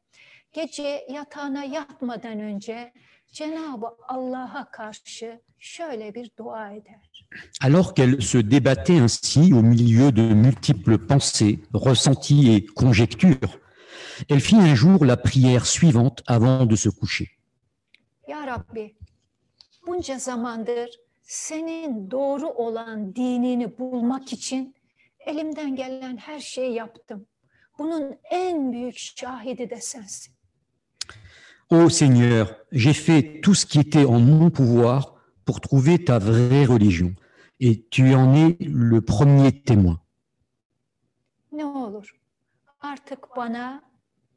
gece 0.54 1.06
yatağına 1.10 1.64
yatmadan 1.64 2.40
önce 2.40 2.94
Alors 7.62 7.94
qu'elle 7.94 8.22
se 8.22 8.38
débattait 8.38 9.00
ainsi 9.00 9.54
au 9.54 9.62
milieu 9.62 10.12
de 10.12 10.22
multiples 10.22 10.98
pensées, 11.00 11.64
ressentis 11.74 12.54
et 12.54 12.66
conjectures, 12.66 13.60
elle 14.30 14.40
fit 14.40 14.56
un 14.56 14.76
jour 14.76 15.04
la 15.06 15.18
prière 15.18 15.66
suivante 15.66 16.22
avant 16.28 16.66
de 16.66 16.76
se 16.76 16.90
coucher. 16.90 17.30
Ya 18.28 18.46
Rabbi, 18.46 18.96
bunca 19.88 20.20
zamandır 20.20 20.90
senin 21.24 22.12
doğru 22.12 22.48
olan 22.48 23.16
dinini 23.16 23.78
bulmak 23.78 24.34
için 24.34 24.76
elimden 25.20 25.76
gelen 25.76 26.18
her 26.18 26.40
şeyi 26.40 26.74
yaptım. 26.74 27.26
Bunun 27.78 28.16
en 28.32 28.72
büyük 28.72 28.98
şahidi 28.98 29.70
de 29.70 29.82
sensin. 29.82 30.34
Ô 31.70 31.90
Seigneur, 31.90 32.56
j'ai 32.72 32.94
fait 32.94 33.42
tout 33.42 33.56
ce 33.56 33.66
qui 33.66 33.80
était 33.80 34.06
en 34.06 34.20
mon 34.20 34.50
pouvoir 34.50 35.16
pour 35.46 35.60
trouver 35.62 36.04
ta 36.04 36.20
vraie 36.20 36.66
religion, 36.66 37.16
et 37.60 37.86
tu 37.90 38.14
en 38.14 38.36
es 38.36 38.58
le 38.60 39.02
premier 39.02 39.52
témoin. 39.52 40.00
Ne 41.52 41.66
olur 41.66 42.24
artık 42.80 43.36
bana, 43.36 43.82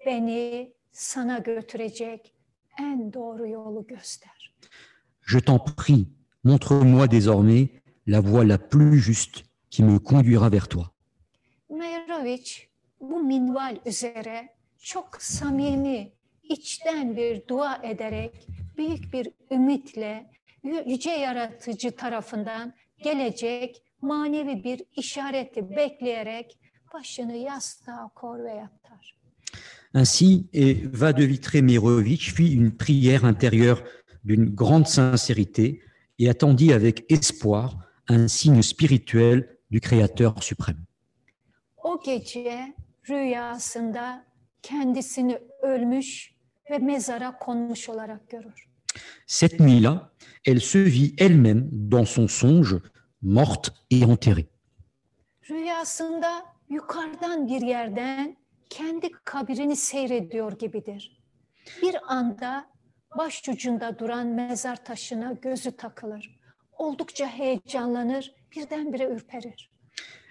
beni 0.07 0.73
sana 0.93 1.39
götürecek 1.39 2.35
en 2.81 3.13
doğru 3.13 3.49
yolu 3.49 3.87
göster. 3.87 4.53
Je 5.21 5.39
t'en 5.39 5.59
prie, 5.59 6.09
montre-moi 6.45 7.09
désormais 7.09 7.69
la 8.07 8.21
voie 8.21 8.45
la 8.45 8.59
plus 8.59 8.99
juste 8.99 9.45
qui 9.71 9.83
me 9.83 9.99
conduira 9.99 10.49
vers 10.49 10.69
toi. 10.69 10.91
Meyroviç 11.71 12.69
bu 13.01 13.23
minval 13.23 13.77
üzere 13.87 14.49
çok 14.79 15.23
samimi, 15.23 16.13
içten 16.49 17.17
bir 17.17 17.49
dua 17.49 17.81
ederek 17.83 18.49
büyük 18.77 19.13
bir 19.13 19.29
ümitle 19.51 20.31
yü- 20.65 20.91
yüce 20.91 21.11
yaratıcı 21.11 21.97
tarafından 21.97 22.75
gelecek 23.03 23.83
manevi 24.01 24.65
bir 24.65 24.83
işareti 24.97 25.71
bekleyerek 25.77 26.59
başını 26.95 27.37
yastığa 27.37 28.09
kor 28.15 28.45
ve 28.45 28.51
yatar. 28.51 29.17
Ainsi, 29.95 30.45
Eva 30.53 31.17
de 31.17 31.29
Vitré-Meirovitch 31.29 32.35
fit 32.35 32.53
une 32.55 32.71
prière 32.71 33.25
intérieure 33.25 33.79
d'une 34.25 34.55
grande 34.55 34.87
sincérité 34.87 35.81
et 36.19 36.29
attendit 36.29 36.73
avec 36.73 37.05
espoir 37.11 37.75
un 38.09 38.27
signe 38.29 38.63
spirituel 38.63 39.49
du 39.71 39.81
Créateur 39.81 40.35
suprême. 40.43 40.87
O 41.77 42.03
gece 42.05 42.75
rüyasında 43.09 44.25
kendisini 44.63 45.39
ölmüş 45.63 46.36
ve 46.71 46.79
mezara 46.79 47.39
konmuş 47.39 47.89
olarak 47.89 48.31
görür. 48.31 48.69
Cette 49.27 49.61
nuit-là, 49.61 50.11
elle 50.45 50.61
se 50.61 50.79
vit 50.79 51.15
elle-même 51.19 51.69
dans 51.91 52.09
son 52.09 52.29
songe, 52.29 52.77
morte 53.23 53.73
et 53.91 54.03
enterrée. 54.05 54.47
Rüyasında 55.51 56.45
yukarıdan 56.69 57.49
bir 57.49 57.61
yerden 57.61 58.37
kendi 58.71 59.13
kabrini 59.25 59.77
seyrediyor 59.77 60.59
gibidir. 60.59 61.23
Bir 61.83 61.97
anda 62.15 62.67
başucunda 63.19 63.99
duran 63.99 64.27
mezar 64.27 64.85
taşına 64.85 65.33
gözü 65.33 65.77
takılır. 65.77 66.37
oldukça 66.79 67.27
heyecanlanır, 67.27 68.35
birdenbire 68.57 69.05
ürperir. 69.05 69.71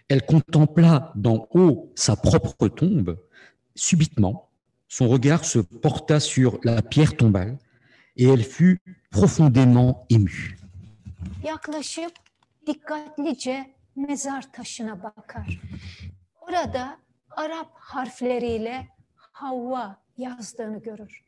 Elle 0.10 0.22
contempla 0.28 1.14
d'en 1.16 1.48
haut 1.52 2.00
sa 2.00 2.16
propre 2.16 2.76
tombe. 2.76 3.12
Subitement, 3.76 4.36
son 4.88 5.08
regard 5.10 5.46
se 5.46 5.60
porta 5.60 6.20
sur 6.20 6.60
la 6.64 6.82
pierre 6.82 7.16
tombale 7.16 7.58
et 8.18 8.26
elle 8.26 8.44
fut 8.44 8.80
profondément 9.12 10.06
émue. 10.10 10.58
Yaklaşıp 11.44 12.14
dikkatlice 12.68 13.76
mezar 13.96 14.54
taşına 14.54 15.04
bakar. 15.04 15.60
Orada 16.42 16.98
Arap 17.32 17.72
harfleriyle 17.76 18.88
Havva 19.32 20.02
yazdığını 20.18 20.82
görür. 20.82 21.24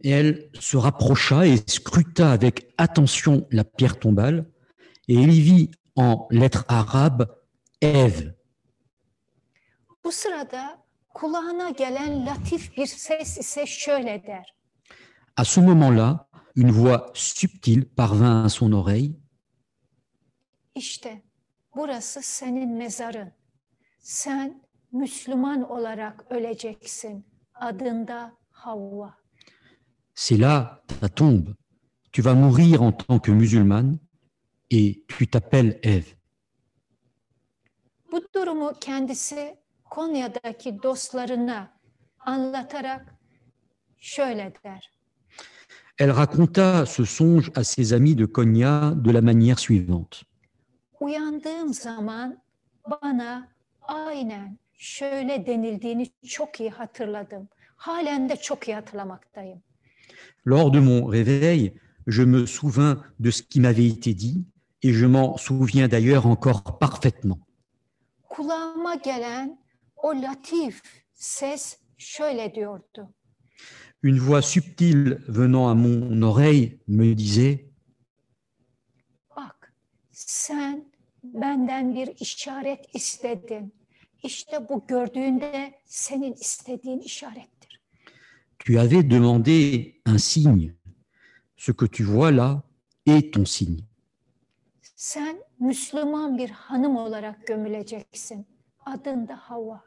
Et 0.00 0.12
elle 0.12 0.50
se 0.60 0.76
rapprocha 0.76 1.46
et 1.46 1.70
scruta 1.70 2.32
avec 2.32 2.74
attention 2.78 3.46
la 3.50 3.64
pierre 3.64 3.98
tombale, 3.98 4.44
et 5.08 5.14
elle 5.14 5.32
y 5.32 5.40
vit 5.40 5.70
en 5.96 6.28
lettres 6.30 6.64
arabes 6.68 7.28
Ève. 7.80 8.34
Bu 10.04 10.12
sırada 10.12 10.85
kulağına 11.16 11.70
gelen 11.70 12.26
latif 12.26 12.76
bir 12.76 12.86
ses 12.86 13.38
ise 13.38 13.66
şöyle 13.66 14.26
der. 14.26 14.54
À 15.36 15.44
ce 15.44 15.60
moment-là, 15.60 16.28
une 16.56 16.72
voix 16.72 17.10
subtile 17.14 17.84
parvint 17.96 18.44
à 18.44 18.48
son 18.48 18.72
oreille. 18.72 19.14
İşte 20.74 21.22
burası 21.76 22.22
senin 22.22 22.76
mezarın. 22.76 23.32
Sen 24.00 24.62
Müslüman 24.92 25.70
olarak 25.70 26.24
öleceksin. 26.30 27.26
Adında 27.54 28.32
Havva. 28.50 29.14
C'est 30.14 30.40
là 30.40 30.82
ta 31.00 31.08
tombe. 31.08 31.48
Tu 32.12 32.24
vas 32.24 32.34
mourir 32.34 32.80
en 32.80 32.92
tant 32.92 33.22
que 33.22 33.32
musulmane 33.32 33.98
et 34.70 35.06
tu 35.08 35.30
t'appelles 35.30 35.80
Ève. 35.82 36.16
Bu 38.12 38.20
durumu 38.34 38.72
kendisi 38.80 39.65
Konya'daki 39.90 40.82
dostlarına 40.82 41.72
anlatarak 42.20 43.14
şöyle 43.98 44.52
der. 44.64 44.90
Elle 45.98 46.16
raconta 46.16 46.84
ce 46.86 47.04
songe 47.04 47.50
à 47.54 47.64
ses 47.64 47.92
amis 47.92 48.18
de 48.18 48.26
Konya 48.26 48.92
de 49.04 49.10
la 49.14 49.20
manière 49.20 49.58
suivante. 49.58 50.16
Uyandığım 51.00 51.74
zaman 51.74 52.38
bana 52.90 53.48
aynen 53.82 54.58
şöyle 54.72 55.46
denildiğini 55.46 56.06
çok 56.28 56.60
iyi 56.60 56.70
hatırladım. 56.70 57.48
Halen 57.76 58.28
de 58.28 58.36
çok 58.36 58.68
iyi 58.68 58.74
hatırlamaktayım. 58.74 59.62
Lors 60.46 60.72
de 60.72 60.80
mon 60.80 61.12
réveil, 61.12 61.72
je 62.06 62.24
me 62.24 62.46
souvins 62.46 62.96
de 63.20 63.30
ce 63.30 63.42
qui 63.42 63.60
m'avait 63.60 63.88
été 63.88 64.14
dit 64.14 64.44
et 64.82 64.92
je 64.92 65.06
m'en 65.06 65.36
souviens 65.36 65.88
d'ailleurs 65.90 66.26
encore 66.26 66.78
parfaitement. 66.78 67.38
Kulağıma 68.28 68.94
gelen 68.94 69.58
o 70.06 70.22
latif 70.22 70.82
ses 71.12 71.78
şöyle 71.98 72.54
diyordu. 72.54 73.14
Une 74.02 74.20
voix 74.20 74.42
subtile 74.42 75.18
venant 75.28 75.68
à 75.68 75.74
mon 75.74 76.22
oreille 76.22 76.78
me 76.86 77.14
disait 77.18 77.58
Bak 79.36 79.72
sen 80.12 80.92
benden 81.24 81.94
bir 81.94 82.08
işaret 82.20 82.94
istedin. 82.94 83.74
İşte 84.22 84.68
bu 84.68 84.86
gördüğünde 84.86 85.80
senin 85.86 86.32
istediğin 86.32 86.98
işarettir. 86.98 87.80
Tu 88.58 88.80
avais 88.80 89.10
demandé 89.10 89.92
un 90.06 90.16
signe. 90.16 90.74
Ce 91.56 91.72
que 91.72 91.86
tu 91.86 92.04
vois 92.04 92.36
là 92.36 92.62
est 93.06 93.32
ton 93.32 93.44
signe. 93.44 93.82
Sen 94.96 95.38
Müslüman 95.60 96.38
bir 96.38 96.50
hanım 96.50 96.96
olarak 96.96 97.46
gömüleceksin. 97.46 98.46
Adın 98.84 99.28
da 99.28 99.36
Havva. 99.36 99.85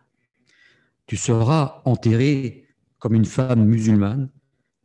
Tu 1.09 1.17
seras 1.17 1.81
enterré 1.85 2.67
comme 2.99 3.15
une 3.15 3.25
femme 3.25 3.65
musulmane 3.65 4.29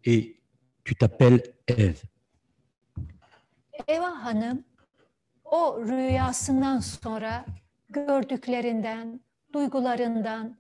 et 0.05 0.41
tu 0.83 0.95
t'appelles 0.95 1.43
Ève. 1.69 2.01
Eva 3.87 4.25
Hanım 4.25 4.65
o 5.45 5.81
rüyasından 5.87 6.79
sonra 6.79 7.45
gördüklerinden, 7.91 9.21
duygularından, 9.53 10.57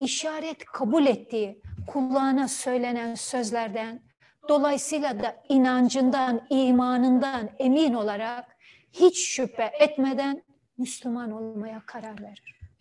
işaret 0.00 0.64
kabul 0.64 1.06
ettiği, 1.06 1.62
kulağına 1.86 2.48
söylenen 2.48 3.14
sözlerden, 3.14 4.02
dolayısıyla 4.48 5.22
da 5.22 5.42
inancından, 5.48 6.46
imanından 6.50 7.50
emin 7.58 7.94
olarak 7.94 8.56
hiç 8.92 9.28
şüphe 9.28 9.70
etmeden 9.80 10.42
Müslüman 10.78 11.30
olmaya 11.30 11.82
karar 11.86 12.22
verir. 12.22 12.61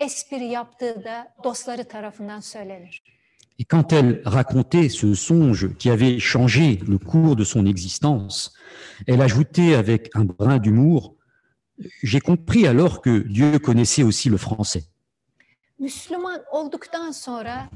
espri 0.00 0.44
yaptığı 0.44 1.04
da 1.04 1.34
dostları 1.44 1.84
tarafından 1.84 2.40
söylenir. 2.40 3.02
Et 3.60 3.64
quand 3.64 3.92
elle 3.92 4.22
racontait 4.24 4.88
ce 4.88 5.14
songe 5.14 5.76
qui 5.78 5.90
avait 5.90 6.20
changé 6.20 6.78
le 6.88 6.98
cours 6.98 7.34
de 7.34 7.44
son 7.44 7.66
existence, 7.66 8.52
elle 9.08 9.20
ajoutait 9.20 9.74
avec 9.74 10.10
un 10.14 10.24
brin 10.24 10.58
d'humour 10.58 11.18
J'ai 12.02 12.20
compris 12.20 12.66
alors 12.66 13.00
que 13.00 13.18
Dieu 13.28 13.58
connaissait 13.58 14.02
aussi 14.02 14.28
le 14.28 14.36
français. 14.36 14.84
Müslüman 15.78 16.40
olduktan 16.52 17.12
sonra 17.12 17.70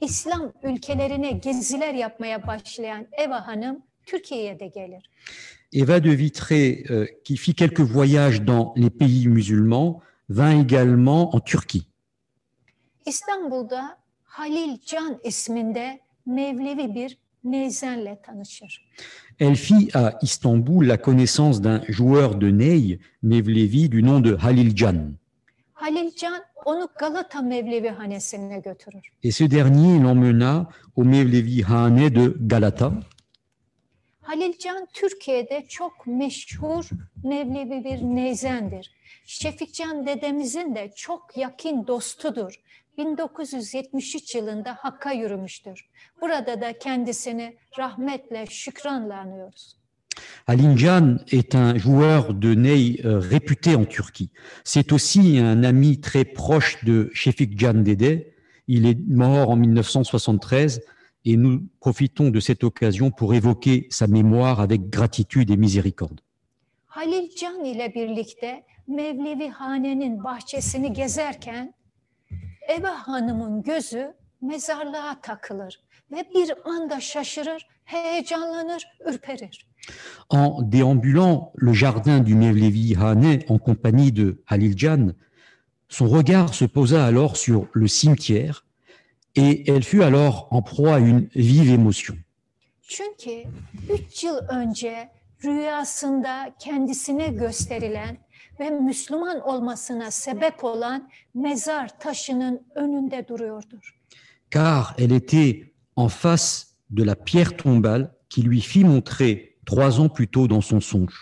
İslam 0.00 0.52
ülkelerine 0.62 1.32
geziler 1.32 1.94
yapmaya 1.94 2.46
başlayan 2.46 3.06
Eva 3.12 3.46
Hanım 3.46 3.82
Türkiye'ye 4.06 4.60
de 4.60 4.66
gelir. 4.66 5.10
Eva 5.72 6.04
de 6.04 6.16
Vitré, 6.16 6.84
euh, 6.90 7.06
qui 7.24 7.36
fit 7.36 7.54
quelques 7.54 7.80
voyages 7.80 8.40
dans 8.40 8.72
les 8.76 8.90
pays 8.90 9.28
musulmans, 9.28 10.00
vint 10.28 10.60
également 10.60 11.34
en 11.34 11.40
Turquie. 11.40 11.86
İstanbul'da 13.06 13.98
Halil 14.24 14.78
Can 14.86 15.18
isminde 15.24 16.00
Mevlevi 16.26 16.94
bir 16.94 17.18
neyzenle 17.44 18.22
tanışır. 18.22 18.88
Elle 19.40 19.54
fit 19.54 19.96
à 19.96 20.18
Istanbul 20.22 20.88
la 20.88 20.96
connaissance 20.96 21.60
d'un 21.60 21.82
joueur 21.88 22.34
de 22.40 22.50
ney, 22.58 22.98
Mevlevi, 23.22 23.88
du 23.88 24.02
nom 24.02 24.24
de 24.24 24.36
Halil 24.36 24.74
Can. 24.74 24.96
Halil 25.74 26.10
Can 26.16 26.42
onu 26.64 26.88
Galata 26.98 27.42
Mevlevi 27.42 27.88
hanesine 27.88 28.60
götürür. 28.60 29.02
Et 29.22 29.30
ce 29.30 29.44
dernier 29.44 29.98
l'emmena 29.98 30.68
au 30.96 31.04
Mevlevi 31.04 31.62
Hane 31.62 32.14
de 32.14 32.36
Galata. 32.40 32.92
Halil 34.26 34.52
Can 34.58 34.88
Türkiye'de 34.92 35.64
çok 35.68 36.06
meşhur 36.06 36.88
Mevlevi 37.24 37.84
bir 37.84 38.02
neyzendir. 38.02 38.90
Şefikcan 39.26 40.06
dedemizin 40.06 40.74
de 40.74 40.92
çok 40.96 41.36
yakın 41.36 41.86
dostudur. 41.86 42.60
1973 42.98 44.34
yılında 44.34 44.74
Hakk'a 44.80 45.12
yürümüştür. 45.12 45.88
Burada 46.20 46.60
da 46.60 46.78
kendisini 46.78 47.56
rahmetle, 47.78 48.46
şükranla 48.46 49.16
anıyoruz. 49.16 49.76
Halil 50.46 50.76
Can 50.76 51.20
est 51.32 51.54
un 51.54 51.78
joueur 51.78 52.42
de 52.42 52.62
ney 52.62 53.00
euh, 53.04 53.20
réputé 53.30 53.76
en 53.76 53.84
Turquie. 53.84 54.30
C'est 54.64 54.92
aussi 54.92 55.38
un 55.38 55.62
ami 55.62 56.00
très 56.00 56.24
proche 56.24 56.86
de 56.86 57.10
Şefik 57.14 57.58
Can 57.58 57.86
Dede. 57.86 58.32
Il 58.68 58.86
est 58.86 58.98
mort 59.08 59.50
en 59.50 59.56
1973 59.56 60.80
et 61.26 61.36
nous 61.36 61.66
profitons 61.80 62.30
de 62.30 62.40
cette 62.40 62.62
occasion 62.62 63.10
pour 63.10 63.34
évoquer 63.34 63.88
sa 63.90 64.06
mémoire 64.06 64.60
avec 64.60 64.88
gratitude 64.88 65.50
et 65.50 65.56
miséricorde. 65.56 66.20
Halil 66.88 67.28
Can 67.36 67.64
ile 67.64 67.92
birlikte 67.94 68.64
Mevlevi 68.88 69.48
Hane'nin 69.48 70.24
bahçesini 70.24 70.92
gezerken 70.92 71.74
Eva 72.68 73.08
Hanım'ın 73.08 73.62
gözü 73.62 74.14
mezarlığa 74.40 75.20
takılır 75.22 75.80
ve 76.12 76.24
bir 76.34 76.52
anda 76.64 77.00
şaşırır, 77.00 77.66
heyecanlanır, 77.84 78.88
ürperir. 79.06 79.66
En 80.30 80.72
déambulant 80.72 81.52
le 81.62 81.74
jardin 81.74 82.26
du 82.26 82.34
Mevlevi 82.34 82.94
Hane 82.94 83.44
en 83.48 83.58
compagnie 83.58 84.16
de 84.16 84.36
Halil 84.44 84.76
Can, 84.76 85.14
son 85.88 86.18
regard 86.18 86.52
se 86.52 86.66
posa 86.66 87.04
alors 87.04 87.36
sur 87.36 87.66
le 87.74 87.86
cimetière 87.86 88.65
et 89.36 89.70
elle 89.70 89.82
fut 89.82 90.02
alors 90.02 90.48
en 90.50 90.62
proie 90.62 90.94
à 90.94 90.98
une 90.98 91.28
vive 91.36 91.70
émotion. 91.72 92.16
Çünkü 92.88 93.42
üç 93.90 94.24
yıl 94.24 94.36
önce 94.36 95.10
rüyasında 95.44 96.54
kendisine 96.58 97.28
gösterilen 97.28 98.18
ve 98.60 98.70
Müslüman 98.70 99.40
olmasına 99.40 100.10
sebep 100.10 100.64
olan 100.64 101.10
mezar 101.34 101.98
taşının 102.00 102.66
önünde 102.74 103.28
duruyordur. 103.28 103.96
car 104.50 104.94
elle 104.98 105.16
était 105.16 105.72
en 105.96 106.08
face 106.08 106.66
de 106.90 107.04
la 107.04 107.16
pierre 107.16 107.56
tombale 107.56 108.08
qui 108.28 108.42
lui 108.42 108.60
fit 108.60 108.84
montrer 108.84 109.58
trois 109.66 110.00
ans 110.00 110.08
plus 110.08 110.28
tôt 110.28 110.48
dans 110.48 110.64
son 110.64 110.80
songe. 110.80 111.14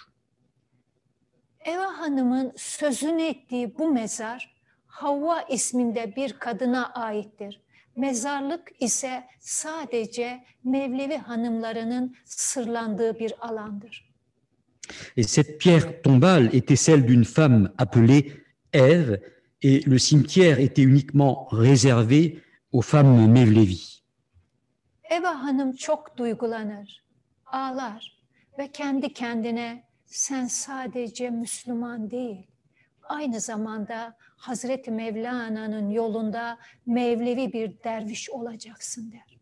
Eva 1.64 1.98
Hanım'ın 1.98 2.53
sözünü 2.57 3.22
ettiği 3.22 3.79
bu 3.79 3.92
mezar 3.92 4.55
Havva 4.87 5.42
isminde 5.42 6.16
bir 6.16 6.33
kadına 6.33 6.92
aittir. 6.92 7.61
Mezarlık 7.96 8.72
ise 8.80 9.24
sadece 9.40 10.44
Mevlevi 10.64 11.16
hanımlarının 11.16 12.16
sırlandığı 12.24 13.18
bir 13.18 13.35
alandır. 13.40 14.14
Et 15.16 15.30
cette 15.30 15.59
pierre 15.59 16.02
tombale 16.02 16.50
était 16.52 16.76
celle 16.76 17.09
d'une 17.09 17.24
femme 17.24 17.72
appelée 17.78 18.33
Ève, 18.72 19.20
et 19.62 19.87
le 19.87 19.98
cimetière 19.98 20.59
était 20.59 20.83
uniquement 20.83 21.48
réservé 21.52 22.38
aux 22.72 22.83
femmes 22.83 23.28
Mevlevi. 23.28 23.80
Eva 25.11 25.42
Hanım 25.42 25.76
çok 25.76 26.16
duygulanır, 26.16 27.04
ağlar 27.46 28.18
ve 28.59 28.72
kendi 28.72 29.12
kendine 29.12 29.85
sen 30.07 30.46
sadece 30.46 31.30
Müslüman 31.30 32.11
değil, 32.11 32.46
aynı 33.09 33.40
zamanda 33.40 34.16
Hazreti 34.44 34.90
Mevlana'nın 34.90 35.90
yolunda 35.90 36.59
Mevlevi 36.87 37.52
bir 37.52 37.83
derviş 37.85 38.30
olacaksın 38.30 39.12
der. 39.12 39.38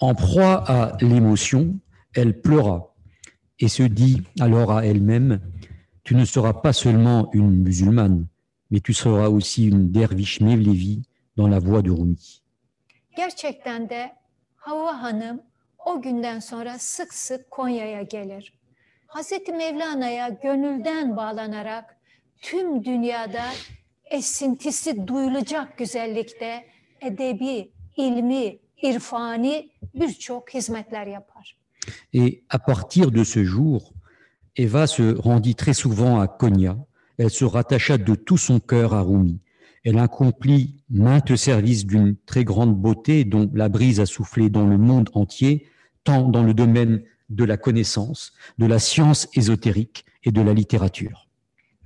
En 0.00 0.14
proie 0.14 0.56
à 0.56 0.98
l'émotion, 1.02 1.80
elle 2.14 2.40
pleura 2.40 2.94
et 3.58 3.68
se 3.68 3.82
dit 3.96 4.22
alors 4.40 4.70
à 4.70 4.84
elle-même, 4.84 5.40
Tu 6.04 6.16
ne 6.16 6.24
seras 6.24 6.54
pas 6.54 6.72
seulement 6.72 7.30
une 7.32 7.62
musulmane, 7.62 8.26
mais 8.70 8.80
tu 8.80 8.92
seras 8.92 9.28
aussi 9.28 9.68
une 9.68 9.92
derviche 9.92 10.40
Mevlevi 10.40 11.02
dans 11.36 11.46
la 11.46 11.60
voie 11.60 11.82
de 11.82 11.90
Rumi. 11.90 12.42
Gerçekten 13.16 13.88
de 13.88 14.10
Havva 14.56 15.02
Hanım 15.02 15.42
o 15.86 16.02
günden 16.02 16.40
sonra 16.40 16.78
sık 16.78 17.14
sık 17.14 17.50
Konya'ya 17.50 18.02
gelir. 18.02 18.52
Hazreti 19.06 19.52
Mevlana'ya 19.52 20.28
gönülden 20.28 21.16
bağlanarak 21.16 21.96
tüm 22.42 22.84
dünyada 22.84 23.44
yapar. 31.08 31.42
Et 32.12 32.42
à 32.48 32.58
partir 32.58 33.10
de 33.10 33.24
ce 33.24 33.44
jour, 33.44 33.92
Eva 34.56 34.86
se 34.86 35.16
rendit 35.16 35.54
très 35.54 35.74
souvent 35.74 36.20
à 36.20 36.28
Konya. 36.28 36.76
Elle 37.18 37.30
se 37.30 37.44
rattacha 37.44 37.98
de 37.98 38.14
tout 38.14 38.38
son 38.38 38.60
cœur 38.60 38.94
à 38.94 39.02
Rumi. 39.02 39.40
Elle 39.84 39.98
accomplit 39.98 40.82
maintes 40.90 41.36
services 41.36 41.86
d'une 41.86 42.16
très 42.16 42.44
grande 42.44 42.76
beauté 42.76 43.24
dont 43.24 43.50
la 43.54 43.68
brise 43.68 44.00
a 44.00 44.06
soufflé 44.06 44.50
dans 44.50 44.66
le 44.66 44.76
monde 44.76 45.08
entier, 45.14 45.66
tant 46.04 46.28
dans 46.28 46.42
le 46.42 46.52
domaine 46.52 47.02
de 47.30 47.44
la 47.44 47.56
connaissance, 47.56 48.32
de 48.58 48.66
la 48.66 48.78
science 48.78 49.28
ésotérique 49.34 50.04
et 50.24 50.32
de 50.32 50.42
la 50.42 50.52
littérature. 50.52 51.29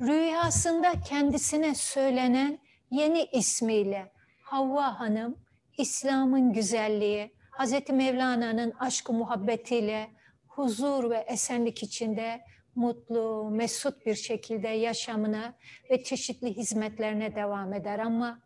Rüyasında 0.00 1.00
kendisine 1.00 1.74
söylenen 1.74 2.58
yeni 2.90 3.24
ismiyle 3.24 4.12
Havva 4.42 5.00
Hanım, 5.00 5.38
İslam'ın 5.78 6.52
güzelliği, 6.52 7.34
Hazreti 7.50 7.92
Mevlana'nın 7.92 8.70
aşkı 8.70 9.12
muhabbetiyle 9.12 10.10
huzur 10.46 11.10
ve 11.10 11.18
esenlik 11.18 11.82
içinde 11.82 12.40
mutlu, 12.74 13.50
mesut 13.50 14.06
bir 14.06 14.14
şekilde 14.14 14.68
yaşamına 14.68 15.54
ve 15.90 16.02
çeşitli 16.02 16.56
hizmetlerine 16.56 17.34
devam 17.34 17.72
eder 17.72 17.98
ama 17.98 18.40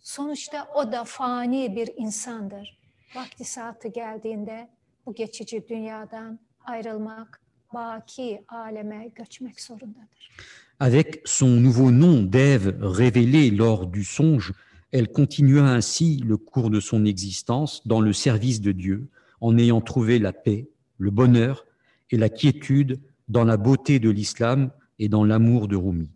sonuçta 0.00 0.68
o 0.74 0.92
da 0.92 1.04
fani 1.04 1.76
bir 1.76 1.90
insandır. 1.96 2.78
Vakti 3.14 3.44
saati 3.44 3.92
geldiğinde 3.92 4.70
bu 5.06 5.14
geçici 5.14 5.68
dünyadan 5.68 6.38
ayrılmak, 6.60 7.40
baki 7.74 8.44
aleme 8.48 9.08
göçmek 9.08 9.60
zorundadır. 9.60 10.30
Avec 10.80 11.22
son 11.24 11.48
nouveau 11.48 11.90
nom 11.90 12.22
d'Ève 12.22 12.78
révélé 12.80 13.50
lors 13.50 13.86
du 13.86 14.04
songe, 14.04 14.52
elle 14.92 15.10
continua 15.10 15.64
ainsi 15.64 16.22
le 16.24 16.36
cours 16.36 16.70
de 16.70 16.78
son 16.78 17.04
existence 17.04 17.84
dans 17.84 18.00
le 18.00 18.12
service 18.12 18.60
de 18.60 18.70
Dieu, 18.70 19.08
en 19.40 19.58
ayant 19.58 19.80
trouvé 19.80 20.20
la 20.20 20.32
paix, 20.32 20.68
le 20.98 21.10
bonheur 21.10 21.66
et 22.12 22.16
la 22.16 22.28
quiétude 22.28 23.00
dans 23.28 23.44
la 23.44 23.56
beauté 23.56 23.98
de 23.98 24.08
l'islam 24.08 24.70
et 25.00 25.08
dans 25.08 25.24
l'amour 25.24 25.66
de 25.66 25.74
Rumi. 25.74 26.10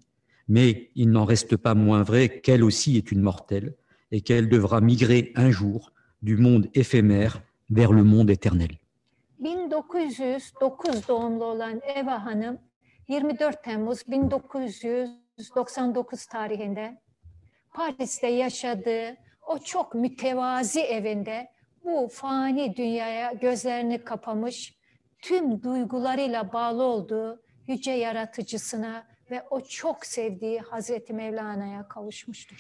Mais 0.47 0.91
il 0.95 1.11
n'en 1.11 1.25
reste 1.25 1.57
pas 1.57 1.75
moins 1.75 2.05
vrai 2.05 2.41
qu'elle 2.41 2.63
aussi 2.63 2.97
est 2.97 3.11
une 3.11 3.21
mortelle 3.21 3.75
et 4.13 4.21
qu'elle 4.21 4.49
devra 4.49 4.81
migrer 4.81 5.33
un 5.35 5.51
jour 5.51 5.93
du 6.23 6.37
monde 6.37 6.69
éphémère 6.75 7.43
vers 7.71 7.93
le 7.93 8.05
monde 8.05 8.31
éternel. 8.31 8.79
1909 9.41 11.09
doğumlu 11.09 11.43
olan 11.43 11.81
Eva 11.97 12.19
Hanım 12.25 12.59
24 13.09 13.65
Temmuz 13.65 14.03
1999 14.09 16.27
tarihinde 16.27 17.01
Paris'te 17.75 18.27
yaşadığı 18.27 19.17
o 19.49 19.59
çok 19.59 19.95
mütevazi 19.95 20.81
evinde 20.81 21.49
bu 21.85 22.09
fani 22.13 22.77
dünyaya 22.77 23.33
gözlerini 23.33 24.05
kapamış, 24.05 24.75
tüm 25.23 25.63
duygularıyla 25.63 26.53
bağlı 26.53 26.83
olduğu 26.83 27.43
yüce 27.67 27.91
yaratıcısına 27.91 29.07
ve 29.31 29.43
o 29.51 29.61
çok 29.61 30.07
sevdiği 30.07 30.61
Hazreti 30.61 31.13
Mevlana'ya 31.13 31.89
kavuşmuştur. 31.89 32.57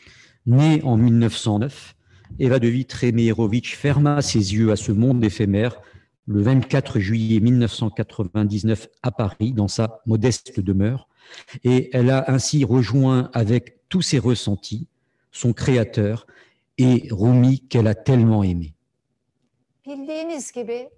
Née 0.46 0.83
en 0.85 1.07
1909, 1.07 1.94
Eva 2.40 2.62
de 2.62 2.66
Vitré-Meyerovitch 2.66 3.76
ferma 3.76 4.22
ses 4.22 4.52
yeux 4.52 4.72
à 4.72 4.76
ce 4.76 4.92
monde 4.92 5.26
éphémère 5.26 5.72
le 6.26 6.42
24 6.42 6.98
juillet 7.00 7.40
1999 7.40 8.88
à 9.02 9.11
Paris, 9.11 9.52
dans 9.52 9.68
sa 9.68 10.00
modeste 10.06 10.61
demeure, 10.61 11.08
et 11.64 11.90
elle 11.92 12.11
a 12.11 12.30
ainsi 12.30 12.64
rejoint 12.64 13.30
avec 13.32 13.88
tous 13.88 14.02
ses 14.02 14.18
ressentis 14.18 14.88
son 15.32 15.52
créateur 15.52 16.26
et 16.78 17.08
Rumi 17.11 17.61
qu'elle 17.68 17.88
a 17.88 17.94
tellement 17.94 18.44
aimé. 18.44 18.74
Bildiğiniz 19.87 20.52
gibi 20.52 20.88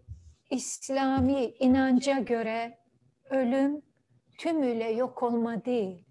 İslami 0.50 1.54
inanca 1.60 2.18
göre 2.18 2.78
ölüm 3.30 3.82
tümüyle 4.38 4.90
yok 4.90 5.22
olma 5.22 5.64
değil. 5.64 6.04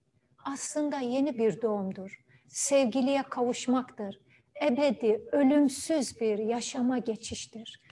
Aslında 0.45 0.99
yeni 0.99 1.37
bir 1.37 1.61
doğumdur. 1.61 2.23
Sevgiliye 2.47 3.23
kavuşmaktır. 3.23 4.19
Ebedi, 4.65 5.21
ölümsüz 5.31 6.21
bir 6.21 6.37
yaşama 6.37 6.97
geçiştir. 6.97 7.82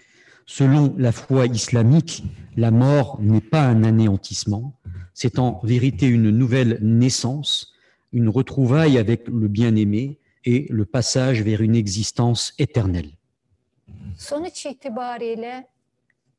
Selon 0.45 0.93
la 0.97 1.11
foi 1.11 1.45
islamique, 1.45 2.23
la 2.57 2.71
mort 2.71 3.19
n'est 3.21 3.49
pas 3.49 3.61
un 3.61 3.83
anéantissement, 3.83 4.73
c'est 5.13 5.39
en 5.39 5.59
vérité 5.63 6.07
une 6.07 6.29
nouvelle 6.29 6.77
naissance, 6.81 7.73
une 8.11 8.29
retrouvaille 8.29 8.97
avec 8.97 9.27
le 9.27 9.47
bien-aimé 9.47 10.19
et 10.45 10.67
le 10.69 10.85
passage 10.85 11.41
vers 11.41 11.61
une 11.61 11.75
existence 11.75 12.53
éternelle. 12.57 13.11
Sonuç 14.17 14.65
itibariyle 14.65 15.67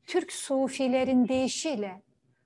Türk 0.06 0.32
sufilerin 0.32 1.28
deyişiyle 1.28 2.02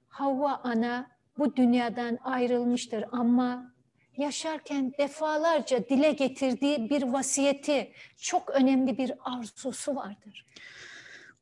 Havva 0.08 0.60
ana 0.64 1.10
bu 1.38 1.56
dünyadan 1.56 2.18
ayrılmıştır 2.24 3.04
ama 3.12 3.72
yaşarken 4.16 4.92
defalarca 4.98 5.88
dile 5.88 6.12
getirdiği 6.12 6.90
bir 6.90 7.02
vasiyeti, 7.02 7.92
çok 8.20 8.50
önemli 8.50 8.98
bir 8.98 9.12
arzusu 9.24 9.96
vardır. 9.96 10.46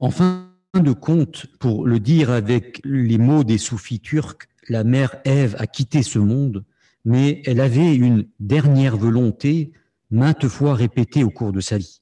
En 0.00 0.10
fin 0.10 0.50
de 0.74 0.92
compte, 0.92 1.46
pour 1.58 1.86
le 1.86 2.00
dire 2.00 2.30
avec 2.30 2.80
les 2.84 3.18
mots 3.18 3.44
des 3.44 3.58
soufis 3.58 4.00
turcs, 4.00 4.48
la 4.68 4.84
mère 4.84 5.16
Ève 5.24 5.56
a 5.58 5.66
quitté 5.66 6.02
ce 6.02 6.18
monde, 6.18 6.64
mais 7.04 7.42
elle 7.46 7.60
avait 7.60 7.94
une 7.94 8.26
dernière 8.40 8.96
volonté 8.96 9.72
maintes 10.10 10.48
fois 10.48 10.74
répétée 10.74 11.24
au 11.24 11.30
cours 11.30 11.52
de 11.52 11.60
sa 11.60 11.78
vie. 11.78 12.00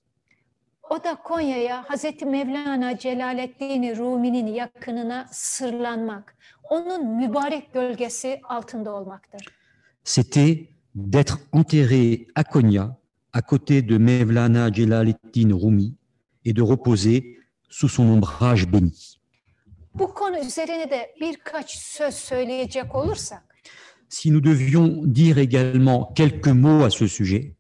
O 0.90 0.98
da 0.98 1.16
Konya'ya 1.16 1.84
Hazreti 1.88 2.24
Mevlana 2.26 2.96
Celaleddin 2.98 3.94
Rumi'nin 3.96 4.46
yakınına 4.46 5.26
sırlanmak, 5.32 6.36
onun 6.70 7.16
mübarek 7.16 7.72
gölgesi 7.72 8.40
altında 8.48 8.94
olmaktır. 8.94 9.48
C'était 10.04 10.68
d'être 10.94 11.38
enterré 11.52 12.26
à 12.34 12.44
Konya, 12.44 12.96
à 13.32 13.40
côté 13.40 13.82
de 13.82 13.96
Mevlana 13.98 14.72
Celaleddin 14.72 15.52
Rumi, 15.54 15.94
et 16.44 16.52
de 16.52 16.62
reposer 16.62 17.38
sous 17.72 17.92
son 17.92 18.08
ombrage 18.08 18.72
béni. 18.72 18.92
Bu 19.94 20.14
konu 20.14 20.38
üzerine 20.38 20.90
de 20.90 21.14
birkaç 21.20 21.70
söz 21.70 22.14
söyleyecek 22.14 22.94
olursak, 22.94 23.42
Si 24.08 24.30
nous 24.30 24.44
devions 24.44 25.14
dire 25.14 25.38
également 25.38 26.12
quelques 26.14 26.52
mots 26.52 26.84
à 26.84 26.90
ce 26.90 27.08
sujet, 27.08 27.56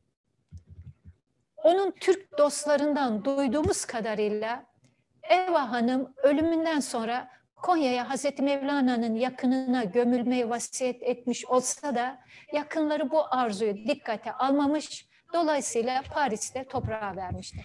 onun 1.64 1.90
Türk 2.00 2.38
dostlarından 2.38 3.24
duyduğumuz 3.24 3.84
kadarıyla 3.84 4.66
Eva 5.22 5.70
Hanım 5.70 6.14
ölümünden 6.22 6.80
sonra 6.80 7.28
Konya'ya 7.56 8.10
Hazreti 8.10 8.42
Mevlana'nın 8.42 9.14
yakınına 9.14 9.84
gömülmeyi 9.84 10.50
vasiyet 10.50 11.02
etmiş 11.02 11.46
olsa 11.46 11.94
da 11.94 12.18
yakınları 12.52 13.10
bu 13.10 13.34
arzuyu 13.34 13.74
dikkate 13.76 14.32
almamış. 14.32 15.06
Dolayısıyla 15.34 16.02
Paris'te 16.14 16.64
toprağa 16.64 17.16
vermişler. 17.16 17.64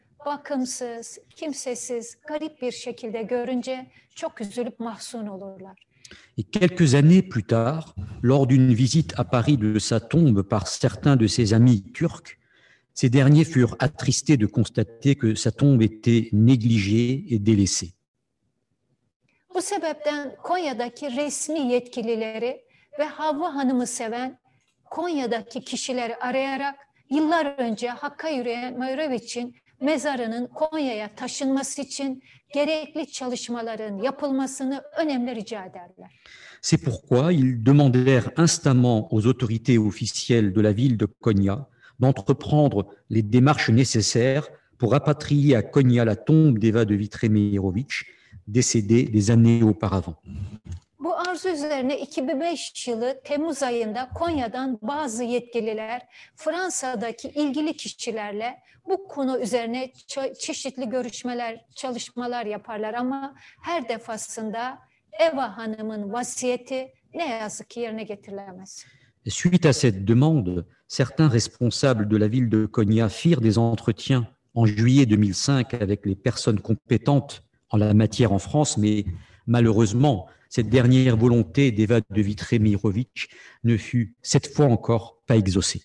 bakımsız, 0.25 1.19
kimsesiz, 1.35 2.17
garip 2.27 2.61
bir 2.61 2.71
şekilde 2.71 3.21
görünce 3.21 3.87
çok 4.15 4.41
üzülüp 4.41 4.79
mahzun 4.79 5.27
olurlar. 5.27 5.87
Et 6.37 6.43
quelques 6.51 6.93
années 6.95 7.21
plus 7.21 7.43
tard, 7.43 7.95
lors 8.23 8.49
d'une 8.49 8.73
visite 8.75 9.13
à 9.17 9.23
Paris 9.23 9.57
de 9.57 9.79
sa 9.79 9.99
tombe 9.99 10.43
par 10.43 10.67
certains 10.67 11.15
de 11.15 11.27
ses 11.27 11.53
amis 11.53 11.83
turcs, 11.93 12.37
ces 12.93 13.09
derniers 13.09 13.45
furent 13.45 13.75
attristés 13.79 14.37
de 14.37 14.45
constater 14.45 15.15
que 15.15 15.35
sa 15.35 15.51
tombe 15.51 15.81
était 15.81 16.29
négligée 16.33 17.33
et 17.33 17.39
délaissée. 17.39 17.93
Bu 19.55 19.61
sebepten 19.61 20.35
Konya'daki 20.43 21.15
resmi 21.15 21.59
yetkilileri 21.59 22.61
ve 22.99 23.05
Havva 23.05 23.55
Hanım'ı 23.55 23.87
seven 23.87 24.39
Konya'daki 24.85 25.61
kişileri 25.61 26.15
arayarak 26.15 26.75
yıllar 27.09 27.45
önce 27.57 27.89
Hakk'a 27.89 28.29
yürüyen 28.29 28.79
Meyreviç'in 28.79 29.55
C'est 36.61 36.77
pourquoi 36.77 37.33
ils 37.33 37.63
demandèrent 37.63 38.29
instamment 38.37 39.11
aux 39.11 39.25
autorités 39.25 39.79
officielles 39.79 40.53
de 40.53 40.61
la 40.61 40.71
ville 40.71 40.97
de 40.97 41.07
Konya 41.07 41.67
d'entreprendre 41.99 42.87
les 43.09 43.21
démarches 43.23 43.69
nécessaires 43.69 44.47
pour 44.77 44.91
rapatrier 44.91 45.55
à 45.55 45.63
Konya 45.63 46.05
la 46.05 46.15
tombe 46.15 46.57
d'Eva 46.59 46.85
de 46.85 46.95
Vitré-Meyerovitch, 46.95 48.05
décédée 48.47 49.03
des 49.03 49.31
années 49.31 49.63
auparavant. 49.63 50.15
Arzu 51.31 51.49
üzerine 51.49 51.99
2005 51.99 52.87
yılı 52.87 53.21
Temmuz 53.23 53.63
ayında 53.63 54.09
Konya'dan 54.15 54.79
bazı 54.81 55.23
yetkililer 55.23 56.01
Fransa'daki 56.35 57.27
ilgili 57.29 57.77
kişilerle 57.77 58.59
bu 58.89 59.07
konu 59.07 59.39
üzerine 59.39 59.85
çe- 59.85 60.39
çeşitli 60.39 60.89
görüşmeler, 60.89 61.65
çalışmalar 61.75 62.45
yaparlar 62.45 62.93
ama 62.93 63.35
her 63.61 63.89
defasında 63.89 64.79
Eva 65.19 65.57
Hanım'ın 65.57 66.13
vasiyeti 66.13 66.87
ne 67.13 67.29
yazık 67.29 67.69
ki 67.69 67.79
yerine 67.79 68.03
getirilemez. 68.03 68.85
Et 69.25 69.33
Suite 69.33 69.65
à 69.65 69.73
cette 69.73 70.07
demande, 70.07 70.65
certains 70.87 71.33
responsables 71.33 72.09
de 72.09 72.19
la 72.19 72.27
ville 72.27 72.51
de 72.51 72.65
Konya 72.65 73.09
firent 73.09 73.43
des 73.43 73.57
entretiens 73.57 74.27
en 74.55 74.65
juillet 74.65 75.05
2005 75.05 75.73
avec 75.73 76.05
les 76.05 76.15
personnes 76.15 76.59
compétentes 76.59 77.43
en 77.69 77.79
la 77.79 77.93
matière 77.93 78.31
en 78.33 78.39
France, 78.39 78.77
mais 78.77 79.05
malheureusement, 79.47 80.27
cette 80.51 80.69
dernière 80.69 81.15
volonté 81.15 81.71
d'Eva 81.71 82.01
de 82.01 82.21
Vitré-Mirovitch 82.21 83.29
ne 83.63 83.77
fut 83.77 84.15
cette 84.21 84.53
fois 84.53 84.65
encore 84.65 85.21
pas 85.25 85.37
exaucée. 85.37 85.81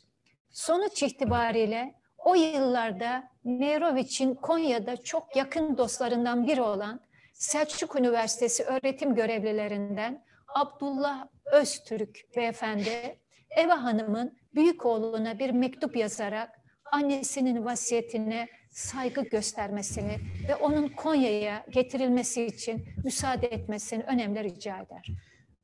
Sonuç 0.51 1.03
itibariyle 1.03 1.95
o 2.25 2.35
yıllarda 2.35 3.25
Meyroviç'in 3.45 4.35
Konya'da 4.35 4.97
çok 4.97 5.37
yakın 5.37 5.79
dostlarından 5.79 6.47
biri 6.47 6.61
olan 6.61 7.01
Selçuk 7.33 7.97
Üniversitesi 7.97 8.65
öğretim 8.65 9.15
görevlilerinden 9.15 10.25
Abdullah 10.55 11.27
Öztürk 11.53 12.19
beyefendi 12.37 13.19
Eva 13.51 13.85
Hanım'ın 13.85 14.37
büyük 14.55 14.87
oğluna 14.87 15.39
bir 15.39 15.51
mektup 15.51 15.97
yazarak 15.97 16.51
annesinin 16.93 17.65
vasiyetine 17.65 18.49
saygı 18.77 19.23
göstermesini 19.23 20.19
ve 20.49 20.55
onun 20.57 20.89
Konya'ya 20.89 21.65
getirilmesi 21.71 22.47
için 22.47 22.85
müsaade 23.05 23.47
etmesini 23.47 24.03
önemli 24.03 24.45
rica 24.45 24.77
eder. 24.77 25.13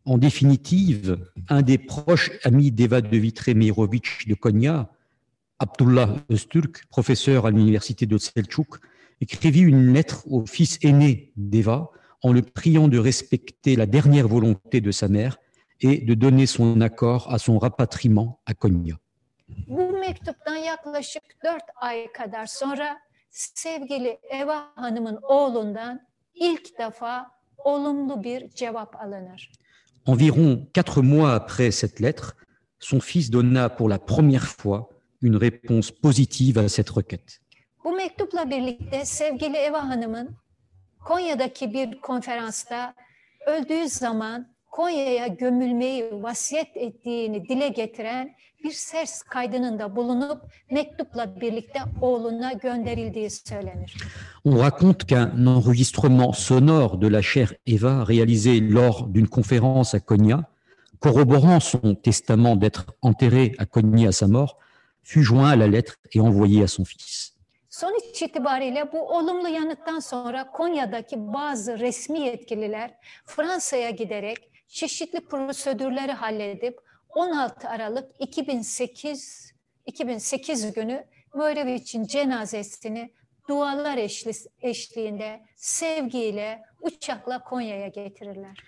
En 0.05 0.23
définitive, 0.23 1.19
un 1.51 1.67
des 1.67 1.79
proches 1.79 2.31
amis 2.45 2.73
d'Eva 2.79 3.01
de 3.01 3.17
Vitré-Mirovitch 3.17 4.29
de 4.29 4.35
Konya, 4.35 4.87
Abdullah 5.59 6.17
Öztürk, 6.29 6.89
professeur 6.91 7.47
à 7.47 7.51
l'université 7.51 8.07
de 8.07 8.19
Selçuk, 8.19 8.81
écrivit 9.21 9.61
une 9.61 9.93
lettre 9.93 10.25
au 10.27 10.47
fils 10.47 10.79
aîné 10.83 11.33
d'Eva 11.37 11.91
en 12.23 12.33
le 12.33 12.43
priant 12.43 12.89
de 12.89 12.99
respecter 12.99 13.77
la 13.77 13.87
dernière 13.87 14.27
volonté 14.27 14.81
de 14.81 14.91
sa 14.91 15.09
mère 15.09 15.39
et 15.81 15.99
de 15.99 16.15
donner 16.15 16.47
son 16.47 16.81
accord 16.81 17.33
à 17.33 17.39
son 17.39 17.59
rapatriement 17.59 18.41
à 18.47 18.55
Konya. 18.55 18.97
Bu 19.69 19.92
mektuptan 20.03 20.57
yaklaşık 20.57 21.23
dört 21.45 21.65
ay 21.77 22.13
kadar 22.13 22.47
sonra 22.47 23.01
sevgili 23.31 24.19
Eva 24.31 24.73
Hanım'ın 24.75 25.19
oğlundan 25.23 26.01
ilk 26.35 26.79
defa 26.79 27.31
olumlu 27.59 28.25
bir 28.25 28.51
cevap 28.51 28.97
alınır. 28.97 29.53
Environ 30.07 30.69
quatre 30.75 31.03
mois 31.03 31.35
après 31.35 31.71
cette 31.71 32.03
lettre, 32.03 32.37
son 32.81 33.01
fils 33.01 33.33
donna 33.33 33.69
pour 33.69 33.91
la 33.91 33.99
première 33.99 34.47
fois 34.47 34.89
une 35.23 35.37
réponse 35.37 35.91
positive 36.03 36.59
à 36.59 36.69
cette 36.69 36.91
requête. 36.91 37.39
Bu 37.85 37.93
mektupla 37.93 38.51
birlikte 38.51 39.05
sevgili 39.05 39.57
Eva 39.57 39.89
Hanım'ın 39.89 40.37
Konya'daki 41.05 41.73
bir 41.73 42.01
konferansta 42.01 42.95
öldüğü 43.47 43.89
zaman 43.89 44.52
Konya'ya 44.73 45.27
gömülmeyi 45.27 46.05
vasiyet 46.13 46.77
ettiğini 46.77 47.49
dile 47.49 47.69
getiren 47.69 48.35
bir 48.65 48.71
ses 48.71 49.23
kaydının 49.23 49.79
da 49.79 49.97
bulunup 49.97 50.43
mektupla 50.71 51.41
birlikte 51.41 51.81
oğluna 52.01 52.53
gönderildiği 52.53 53.31
söylenir. 53.31 53.97
On 54.45 54.59
raconte 54.59 55.07
qu'un 55.07 55.47
enregistrement 55.47 56.33
sonore 56.37 57.01
de 57.01 57.13
la 57.13 57.21
chère 57.21 57.53
Eva 57.67 58.05
réalisé 58.05 58.61
lors 58.61 59.09
d'une 59.15 59.29
conférence 59.29 59.95
à 59.95 60.01
Konya, 60.01 60.45
corroborant 61.01 61.61
son 61.61 61.95
testament 61.95 62.57
d'être 62.57 62.87
enterré 63.03 63.53
à 63.59 63.67
Konya 63.67 64.09
à 64.09 64.13
sa 64.13 64.27
mort, 64.27 64.59
fut 65.03 65.23
joint 65.23 65.51
à 65.51 65.57
la 65.57 65.67
lettre 65.67 65.97
et 66.15 66.21
envoyé 66.21 66.63
à 66.63 66.67
son 66.67 66.85
fils. 66.85 67.33
Sonuç 67.69 68.23
itibariyle 68.23 68.93
bu 68.93 68.99
olumlu 68.99 69.49
yanıttan 69.49 70.01
sonra 70.01 70.51
Konya'daki 70.51 71.17
bazı 71.19 71.79
resmi 71.79 72.21
yetkililer 72.21 72.91
Fransa'ya 73.27 73.91
giderek 73.91 74.52
çeşitli 74.73 75.21
prosedürleri 75.21 76.13
halledip 76.13 76.79
16 77.15 77.69
Aralık 77.69 78.11
2008 78.21 79.53
2008 79.87 80.73
günü 80.73 81.05
Möyreviç'in 81.35 82.05
cenazesini 82.05 83.13
dualar 83.49 83.99
eşli, 83.99 84.33
eşliğinde 84.61 85.41
sevgiyle 85.57 86.63
uçakla 86.81 87.45
Konya'ya 87.45 87.89
getirirler. 87.89 88.59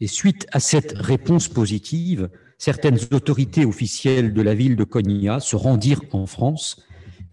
Et 0.00 0.10
suite 0.10 0.46
à 0.52 0.60
cette 0.60 0.94
réponse 0.94 1.48
positive, 1.48 2.30
certaines 2.58 3.00
autorités 3.12 3.66
officielles 3.66 4.32
de 4.36 4.44
la 4.44 4.54
ville 4.54 4.76
de 4.76 4.84
Konya 4.84 5.40
se 5.40 5.56
rendirent 5.56 6.04
en 6.12 6.26
France, 6.26 6.76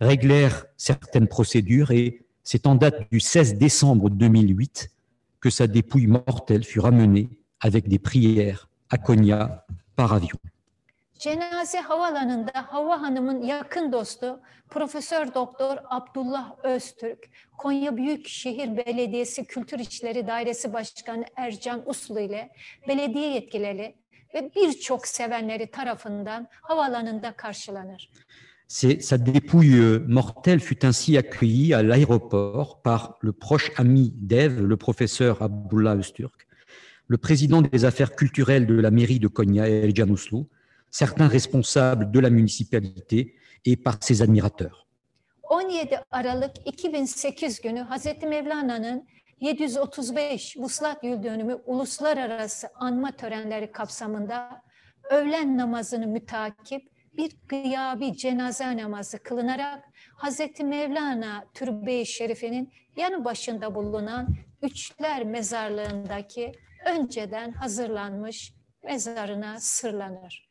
réglèrent 0.01 0.65
certaines 0.77 1.27
procédures 1.27 1.91
et 1.91 2.25
c'est 2.43 2.65
en 2.65 2.75
date 2.75 3.11
du 3.11 3.19
16 3.19 3.57
décembre 3.59 4.09
2008 4.09 4.89
que 5.39 5.51
sa 5.51 5.67
dépouille 5.67 6.07
mortelle 6.07 6.63
fut 6.63 6.79
ramenée 6.79 7.29
avec 7.61 7.87
des 7.87 7.99
prières 7.99 8.67
à 8.89 8.97
Konya 8.97 9.65
par 9.95 10.13
avion. 10.13 10.39
Cenaze 11.19 11.77
havalanında 11.77 12.51
Havva 12.67 13.01
Hanım'ın 13.01 13.41
yakın 13.41 13.91
dostu 13.91 14.39
Profesör 14.69 15.33
Doktor 15.33 15.77
Abdullah 15.89 16.55
Öztürk, 16.63 17.29
Konya 17.57 17.97
Büyükşehir 17.97 18.77
Belediyesi 18.77 19.45
Kültür 19.45 19.79
İşleri 19.79 20.27
Dairesi 20.27 20.73
Başkanı 20.73 21.25
Ercan 21.35 21.89
Uslu 21.89 22.19
ile 22.19 22.49
belediye 22.87 23.33
yetkilileri 23.33 23.95
ve 24.33 24.51
birçok 24.55 25.07
sevenleri 25.07 25.71
tarafından 25.71 26.47
havalanında 26.61 27.31
karşılanır. 27.31 28.09
Sa 28.67 29.25
dépouille 29.25 29.99
mortelle 30.07 30.59
fut 30.59 30.83
ainsi 30.85 31.17
accueillie 31.17 31.75
à 31.75 31.83
l'aéroport 31.83 32.81
par 32.83 33.19
le 33.21 33.31
proche 33.31 33.71
ami 33.77 34.11
d'Ève, 34.11 34.59
le 34.59 34.75
professeur 34.77 35.41
Abdullah 35.41 35.95
Öztürk, 35.95 36.44
le 37.07 37.17
président 37.17 37.61
des 37.61 37.85
affaires 37.85 38.15
culturelles 38.15 38.67
de 38.67 38.75
la 38.75 38.91
mairie 38.91 39.19
de 39.19 39.27
Konya, 39.27 39.67
Elcan 39.67 40.09
Uslu, 40.09 40.43
certains 40.89 41.27
responsables 41.27 42.11
de 42.11 42.19
la 42.19 42.29
municipalité 42.29 43.35
et 43.65 43.77
par 43.77 43.97
ses 44.01 44.21
admirateurs. 44.21 44.87
17 45.49 45.93
Aralık 46.11 46.51
2008 46.65 47.61
günü 47.61 47.79
Hazreti 47.79 48.27
Mevlana'nın 48.27 49.07
735 49.39 50.57
Vuslat 50.57 51.03
Yıl 51.03 51.23
Dönümü 51.23 51.57
uluslararası 51.65 52.67
anma 52.75 53.11
törenleri 53.11 53.71
kapsamında 53.71 54.61
öğlen 55.11 55.57
namazını 55.57 56.07
mütakip 56.07 56.89
bir 57.17 57.31
gıyabi 57.47 58.17
cenaze 58.17 58.77
namazı 58.77 59.19
kılınarak 59.19 59.83
Hazreti 60.15 60.63
Mevlana 60.63 61.45
Türbe-i 61.53 62.05
Şerife'nin 62.05 62.73
yanı 62.97 63.25
başında 63.25 63.75
bulunan 63.75 64.35
Üçler 64.61 65.23
Mezarlığındaki 65.23 66.51
önceden 66.85 67.51
hazırlanmış 67.51 68.53
mezarına 68.83 69.59
sırlanır. 69.59 70.49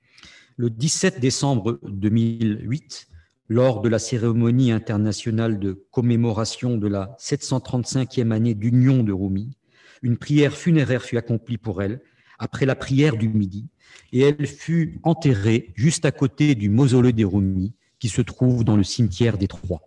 Le 0.60 0.66
17 0.66 1.22
décembre 1.22 1.78
2008, 1.82 3.08
lors 3.50 3.82
de 3.82 3.90
la 3.90 3.98
cérémonie 3.98 4.72
internationale 4.72 5.60
de 5.62 5.76
commémoration 5.90 6.76
de 6.82 6.86
la 6.86 7.16
735e 7.18 8.32
année 8.32 8.54
d'union 8.54 9.02
de 9.02 9.12
Rumi, 9.12 9.56
une 10.02 10.16
prière 10.16 10.52
funéraire 10.52 11.02
fut 11.02 11.16
accomplie 11.16 11.58
pour 11.58 11.82
elle 11.82 12.00
après 12.38 12.66
la 12.66 12.76
prière 12.76 13.16
du 13.16 13.28
midi 13.28 13.68
et 14.12 14.20
elle 14.20 14.46
fut 14.46 15.00
enterrée 15.02 15.72
juste 15.74 16.04
à 16.04 16.12
côté 16.12 16.54
du 16.54 16.68
mausolée 16.68 17.12
des 17.12 17.24
Rumi 17.24 17.74
qui 17.98 18.08
se 18.08 18.22
trouve 18.22 18.64
dans 18.64 18.76
le 18.76 18.84
cimetière 18.84 19.38
des 19.38 19.48
Trois. 19.48 19.80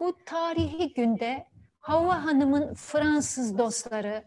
Bu 0.00 0.12
tarihi 0.26 0.94
günde 0.94 1.44
Havva 1.80 2.24
Hanım'ın 2.24 2.74
Fransız 2.74 3.58
dostları, 3.58 4.24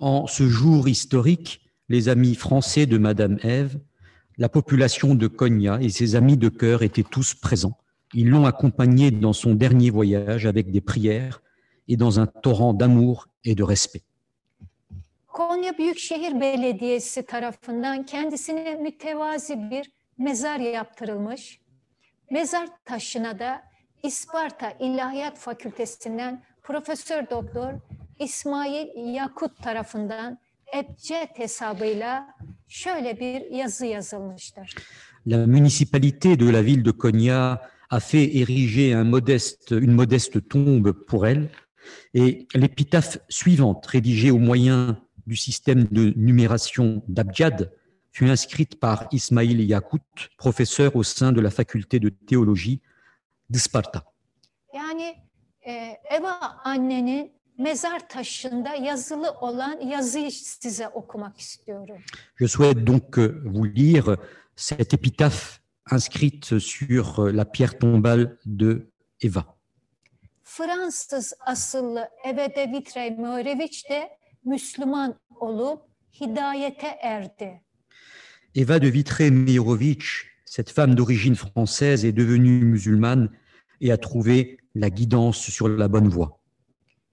En 0.00 0.26
ce 0.26 0.48
jour 0.48 0.88
historique, 0.88 1.60
les 1.88 2.08
amis 2.08 2.34
français 2.34 2.86
de 2.86 2.98
Madame 2.98 3.38
Ève, 3.44 3.78
la 4.38 4.48
population 4.48 5.14
de 5.14 5.28
Konya 5.28 5.78
et 5.80 5.90
ses 5.90 6.16
amis 6.16 6.36
de 6.36 6.48
cœur 6.48 6.82
étaient 6.82 7.04
tous 7.08 7.34
présents. 7.34 7.78
Ils 8.12 8.28
l'ont 8.28 8.46
accompagnée 8.46 9.12
dans 9.12 9.32
son 9.32 9.54
dernier 9.54 9.90
voyage 9.90 10.46
avec 10.46 10.72
des 10.72 10.80
prières 10.80 11.42
et 11.86 11.96
dans 11.96 12.18
un 12.18 12.26
torrent 12.26 12.74
d'amour 12.74 13.28
et 13.44 13.54
de 13.54 13.62
respect. 13.62 14.02
Konya 15.48 15.78
Büyükşehir 15.78 16.40
Belediyesi 16.40 17.26
tarafından 17.26 18.06
kendisine 18.06 18.74
mütevazi 18.74 19.70
bir 19.70 19.90
mezar 20.18 20.58
yaptırılmış. 20.60 21.60
Mezar 22.30 22.68
taşına 22.84 23.38
da 23.38 23.62
İsparta 24.02 24.72
İlahiyat 24.80 25.38
Fakültesinden 25.38 26.42
Profesör 26.62 27.30
Doktor 27.30 27.72
İsmail 28.18 29.14
Yakut 29.14 29.62
tarafından 29.62 30.38
ebced 30.76 31.28
hesabıyla 31.34 32.26
şöyle 32.68 33.20
bir 33.20 33.50
yazı 33.50 33.86
yazılmıştır. 33.86 34.74
La 35.26 35.46
municipalité 35.46 36.40
de 36.40 36.52
la 36.52 36.64
ville 36.64 36.84
de 36.84 36.92
Konya 36.92 37.60
a 37.90 38.00
fait 38.00 38.34
ériger 38.34 38.94
un 38.94 39.06
modeste, 39.06 39.74
une 39.76 39.94
modeste 39.94 40.48
tombe 40.48 40.92
pour 41.06 41.26
elle 41.26 41.48
et 42.14 42.46
l'épitaphe 42.54 43.18
suivante, 43.28 43.86
rédigée 43.86 44.30
au 44.30 44.38
moyen 44.38 44.96
du 45.26 45.36
système 45.36 45.84
de 45.84 46.12
numération 46.16 47.02
d'Abjad, 47.08 47.72
fut 48.12 48.28
inscrite 48.28 48.78
par 48.80 49.08
Ismail 49.12 49.62
Yakout, 49.62 50.30
professeur 50.36 50.96
au 50.96 51.02
sein 51.02 51.32
de 51.32 51.40
la 51.40 51.50
faculté 51.50 52.00
de 52.00 52.08
théologie 52.08 52.80
d'Isparta. 53.48 54.04
Yani 54.74 55.14
e, 55.66 55.96
Eva 56.10 56.60
annenin 56.64 57.32
mezar 57.58 58.08
taşında 58.08 58.74
yazılı 58.74 59.30
olan 59.30 59.80
yazıyı 59.80 60.30
size 60.30 60.88
okumak 60.88 61.38
istiyorum. 61.38 61.98
Je 62.40 62.48
souhaite 62.48 62.86
donc 62.86 63.18
euh, 63.18 63.42
vous 63.44 63.66
lire 63.66 64.16
cette 64.56 64.94
épitaphe 64.94 65.60
inscrite 65.90 66.58
sur 66.58 67.20
euh, 67.20 67.32
la 67.32 67.44
pierre 67.44 67.78
tombale 67.78 68.38
de 68.46 68.90
Eva. 69.20 69.44
Fransız 70.42 71.32
asıllı 71.40 72.08
Vitrey 72.26 73.18
de 73.18 74.19
Müslüman 74.44 75.14
olup 75.40 75.82
hidayete 76.20 76.86
erdi. 77.02 77.60
Eva 78.54 78.82
de 78.82 78.88
Vitré-Meyerovitch, 78.88 80.26
cette 80.44 80.70
femme 80.70 80.94
d'origine 80.94 81.36
française, 81.36 82.04
est 82.04 82.12
devenue 82.12 82.64
musulmane 82.64 83.30
et 83.80 83.92
a 83.92 83.96
trouvé 83.96 84.58
la 84.74 84.90
guidance 84.90 85.50
sur 85.50 85.68
la 85.68 85.88
bonne 85.88 86.08
voie. 86.08 86.40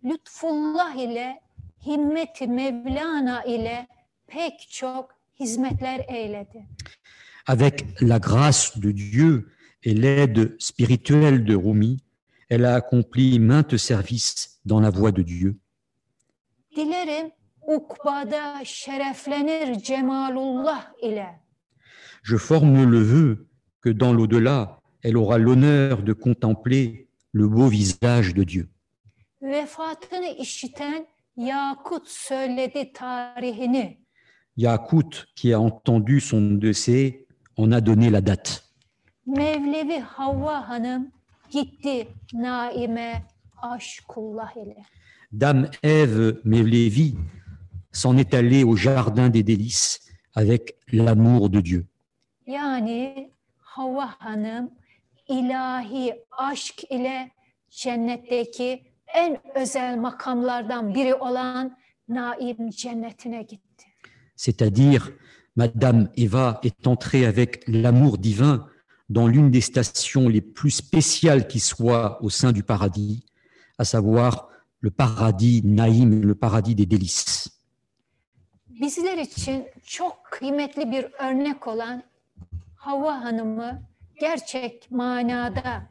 Lütfullah 0.03 0.95
ile 0.95 1.39
himmeti 1.85 2.47
Mevlana 2.47 3.43
ile 3.45 3.87
pek 4.27 4.67
çok 4.69 5.15
hizmetler 5.39 6.05
eyledi. 6.07 6.65
Avec 7.45 7.85
la 8.01 8.19
grâce 8.19 8.77
de 8.77 8.91
Dieu 8.91 9.49
et 9.83 9.93
l'aide 9.93 10.55
spirituelle 10.59 11.45
de 11.45 11.55
Rumi, 11.55 11.97
elle 12.49 12.65
a 12.65 12.75
accompli 12.75 13.39
maintes 13.39 13.77
services 13.77 14.59
dans 14.65 14.79
la 14.79 14.89
voie 14.89 15.11
de 15.11 15.21
Dieu. 15.21 15.57
Dilerim 16.77 17.31
ukbada 17.67 18.65
şereflenir 18.65 19.79
cemalullah 19.79 20.91
ile. 21.01 21.41
Je 22.23 22.37
forme 22.37 22.91
le 22.91 22.99
vœu 22.99 23.47
que 23.81 23.89
dans 23.99 24.13
l'au-delà, 24.13 24.79
elle 25.03 25.17
aura 25.17 25.37
l'honneur 25.37 26.03
de 26.03 26.13
contempler 26.13 27.07
le 27.33 27.47
beau 27.47 27.69
visage 27.69 28.35
de 28.35 28.47
Dieu. 28.47 28.69
Vefatını 29.41 30.27
işiten 30.27 31.07
Yakut 31.37 32.07
söyledi 32.07 32.93
tarihini. 32.93 33.97
Yakout, 34.57 35.25
qui 35.35 35.55
a 35.55 35.59
entendu 35.59 36.19
son 36.19 36.41
décès, 36.61 37.25
en 37.57 37.71
a 37.71 37.85
donné 37.85 38.11
la 38.11 38.21
date. 38.21 38.63
Mevlevi 39.25 39.99
Havva 39.99 40.69
Hanım 40.69 41.11
gitti 41.49 42.07
Naime 42.33 43.23
aşkullah 43.61 44.57
ile. 44.57 44.85
Dame 45.31 45.69
Ève 45.83 46.39
Mevlevi 46.45 47.15
s'en 47.91 48.17
est 48.17 48.33
allée 48.33 48.63
au 48.63 48.75
jardin 48.75 49.29
des 49.29 49.43
délices 49.43 49.99
avec 50.33 50.77
l'amour 50.91 51.49
de 51.49 51.59
Dieu. 51.59 51.85
Yani 52.47 53.29
Havva 53.75 54.15
Hanım 54.19 54.69
ilahi 55.27 56.13
aşk 56.37 56.85
ile 56.89 57.31
cennetteki 57.69 58.83
en 59.15 59.37
özel 59.55 59.97
makamlardan 59.97 60.95
biri 60.95 61.13
olan 61.13 61.77
Naim 62.07 62.71
cennetine 62.71 63.43
gitti. 63.43 63.85
C'est-à-dire, 64.35 65.11
Madame 65.55 66.09
Eva 66.15 66.59
est 66.63 66.87
entrée 66.87 67.25
avec 67.25 67.63
l'amour 67.67 68.17
divin 68.17 68.67
dans 69.09 69.27
l'une 69.27 69.51
des 69.51 69.61
stations 69.61 70.29
les 70.29 70.41
plus 70.41 70.71
spéciales 70.71 71.47
qui 71.47 71.59
soient 71.59 72.23
au 72.23 72.29
sein 72.29 72.51
du 72.51 72.63
paradis, 72.63 73.25
à 73.77 73.83
savoir 73.83 74.47
le 74.87 74.91
paradis 74.91 75.61
Naïm, 75.65 76.21
le 76.21 76.35
paradis 76.35 76.73
des 76.73 76.85
délices. 76.85 77.49
Bizler 78.69 79.17
için 79.17 79.67
çok 79.83 80.25
kıymetli 80.31 80.91
bir 80.91 81.03
örnek 81.19 81.67
olan 81.67 82.03
Havva 82.75 83.23
Hanım'ı 83.23 83.81
gerçek 84.19 84.91
manada 84.91 85.87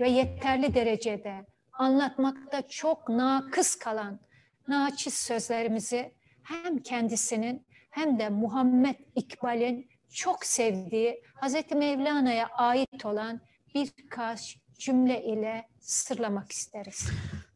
ve 0.00 0.08
yeterli 0.08 0.74
derecede 0.74 1.46
anlatmakta 1.72 2.68
çok 2.68 3.08
nakıs 3.08 3.76
kalan 3.76 4.20
naçiz 4.68 5.14
sözlerimizi 5.14 6.14
hem 6.42 6.78
kendisinin 6.78 7.66
hem 7.90 8.18
de 8.18 8.28
Muhammed 8.28 8.96
İkbal'in 9.14 9.88
çok 10.12 10.44
sevdiği 10.44 11.22
Hazreti 11.34 11.74
Mevlana'ya 11.74 12.46
ait 12.46 13.06
olan 13.06 13.40
birkaç 13.74 14.58
cümle 14.78 15.24
ile 15.24 15.68
sırlamak 15.80 16.52
isteriz. 16.52 17.10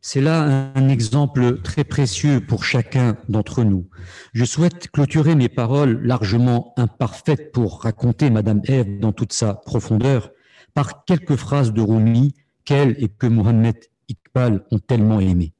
C'est 0.06 0.20
là 0.20 0.70
un 0.74 0.88
exemple 0.90 1.62
très 1.62 1.82
précieux 1.82 2.44
pour 2.46 2.62
chacun 2.62 3.16
d'entre 3.30 3.64
nous. 3.64 3.88
Je 4.34 4.44
souhaite 4.44 4.90
clôturer 4.90 5.34
mes 5.34 5.48
paroles 5.48 6.04
largement 6.04 6.74
imparfaites 6.76 7.52
pour 7.52 7.80
raconter 7.80 8.28
Madame 8.28 8.60
Ève 8.68 9.00
dans 9.00 9.12
toute 9.12 9.32
sa 9.32 9.54
profondeur 9.54 10.30
par 10.74 11.06
quelques 11.06 11.36
phrases 11.36 11.72
de 11.72 11.80
Rumi 11.80 12.34
qu'elle 12.66 13.02
et 13.02 13.08
que 13.08 13.26
Mohamed 13.26 13.76
Iqbal 14.10 14.66
ont 14.70 14.78
tellement 14.78 15.20
aimées. 15.20 15.54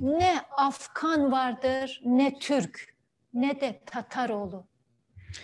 Ne 0.00 0.40
Afgan 0.56 1.28
vardır 1.30 2.00
ne 2.06 2.38
Türk 2.40 2.96
ne 3.34 3.60
de 3.60 3.78
Tataroğlu. 3.84 4.64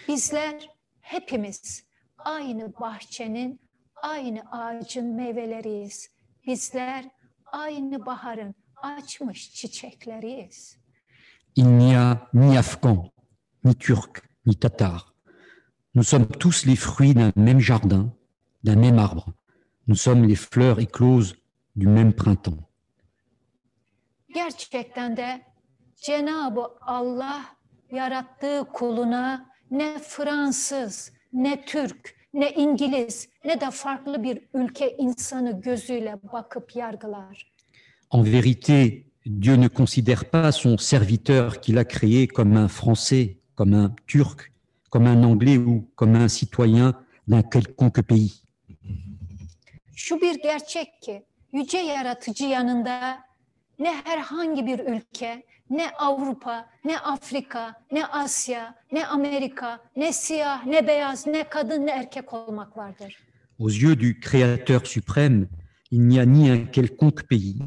Bizler 0.09 0.71
hepimiz 1.01 1.85
aynı 2.19 2.73
bahçenin, 2.81 3.61
aynı 4.03 4.41
ağacın 4.51 5.15
meyveleriyiz. 5.15 6.11
Bizler 6.47 7.05
aynı 7.53 8.07
baharın 8.07 8.55
açmış 8.77 9.53
çiçekleriyiz. 9.55 10.77
Il 11.57 11.67
n'y 11.67 11.97
a 11.97 12.29
ni 12.35 12.59
Afghan, 12.59 13.11
ni 13.65 13.75
Turc, 13.75 14.23
ni 14.47 14.55
Tatar. 14.55 15.15
Nous 15.95 16.09
sommes 16.09 16.27
tous 16.27 16.67
les 16.67 16.77
fruits 16.77 17.15
d'un 17.15 17.33
même 17.37 17.61
jardin, 17.61 18.13
d'un 18.65 18.77
même 18.77 18.99
arbre. 18.99 19.27
Nous 19.89 19.97
sommes 19.97 20.25
les 20.25 20.37
fleurs 20.37 20.79
écloses 20.79 21.35
du 21.77 21.87
même 21.87 22.13
printemps. 22.13 22.63
Gerçekten 24.35 25.17
de 25.17 25.41
Cenab-ı 25.97 26.63
Allah 26.81 27.45
yarattığı 27.91 28.65
kuluna 28.73 29.51
ne 29.71 29.99
Fransız, 29.99 31.13
ne 31.33 31.65
Türk, 31.65 32.20
ne 32.35 32.51
İngiliz 32.51 33.29
ne 33.45 33.61
de 33.61 33.71
farklı 33.71 34.23
bir 34.23 34.39
ülke 34.55 34.97
insanı 34.97 35.61
gözüyle 35.61 36.19
bakıp 36.33 36.77
yargılar. 36.77 37.53
En 38.11 38.25
vérité, 38.25 39.05
Dieu 39.27 39.57
ne 39.57 39.69
considère 39.69 40.25
pas 40.31 40.53
son 40.53 40.77
serviteur 40.77 41.61
qu'il 41.61 41.79
a 41.79 41.85
créé 41.85 42.27
comme 42.27 42.57
un 42.57 42.69
Français, 42.69 43.37
comme 43.55 43.75
un 43.75 43.95
Turc, 44.07 44.53
comme 44.91 45.07
un 45.07 45.23
Anglais 45.23 45.59
ou 45.59 45.89
comme 45.97 46.17
un 46.17 46.29
citoyen 46.29 46.95
d'un 47.29 47.43
quelconque 47.43 48.03
pays. 48.03 48.43
Şu 49.97 50.21
bir 50.21 50.43
gerçek 50.43 51.03
ki 51.03 51.23
yüce 51.53 51.79
yaratıcı 51.79 52.45
yanında 52.45 53.19
ne 53.79 53.95
herhangi 54.05 54.67
bir 54.67 54.79
ülke, 54.79 55.43
ne 55.71 55.91
Avrupa, 55.99 56.69
ne 56.85 56.97
Afrika, 56.99 57.75
ne 57.93 58.05
Asya, 58.07 58.75
ne 58.93 59.07
Amerika, 59.07 59.81
ne 59.97 60.13
siyah, 60.13 60.67
ne 60.67 60.87
beyaz, 60.87 61.27
ne 61.27 61.49
kadın, 61.49 61.87
ne 61.87 61.91
erkek 61.91 62.33
olmak 62.33 62.77
vardır. 62.77 63.17
Aux 63.59 63.71
yeux 63.71 63.97
du 64.01 64.21
Créateur 64.21 64.87
suprême, 64.87 65.49
il 65.91 66.01
n'y 66.09 66.19
a 66.19 66.27
ni 66.27 66.51
un 66.51 66.67
quelconque 66.67 67.23
pays, 67.29 67.59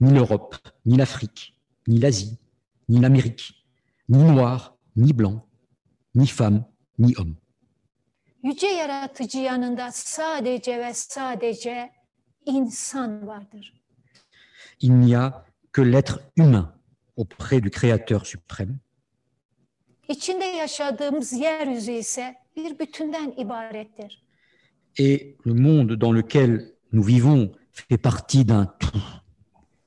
ni 0.00 0.10
l'Europe, 0.12 0.56
ni 0.86 0.96
l'Afrique, 0.96 1.54
ni 1.86 1.98
l'Asie, 1.98 2.38
ni 2.88 3.00
l'Amérique, 3.00 3.54
ni 4.08 4.22
noir, 4.24 4.76
ni 4.96 5.12
blanc, 5.12 5.46
ni 6.14 6.26
femme, 6.26 6.64
ni 6.98 7.14
homme. 7.16 7.36
Yüce 8.42 8.66
yaratıcı 8.66 9.38
yanında 9.38 9.92
sadece 9.92 10.78
ve 10.78 10.94
sadece 10.94 11.92
insan 12.46 13.26
vardır. 13.26 13.72
Il 14.80 14.92
n'y 14.92 15.16
a 15.16 15.44
que 15.72 15.82
l'être 15.82 16.20
humain 16.36 16.77
auprès 17.18 17.60
du 17.60 17.70
Créateur 17.70 18.24
suprême. 18.24 18.74
İçinde 20.08 20.44
yaşadığımız 20.44 21.32
yeryüzü 21.32 21.92
ise 21.92 22.34
bir 22.56 22.78
bütünden 22.78 23.34
ibarettir. 23.36 24.22
Et 24.98 25.36
le 25.46 25.54
monde 25.54 26.00
dans 26.00 26.16
lequel 26.16 26.74
nous 26.92 27.06
vivons 27.08 27.52
fait 27.72 28.02
partie 28.02 28.48
d'un 28.48 28.66
tout. 28.80 29.02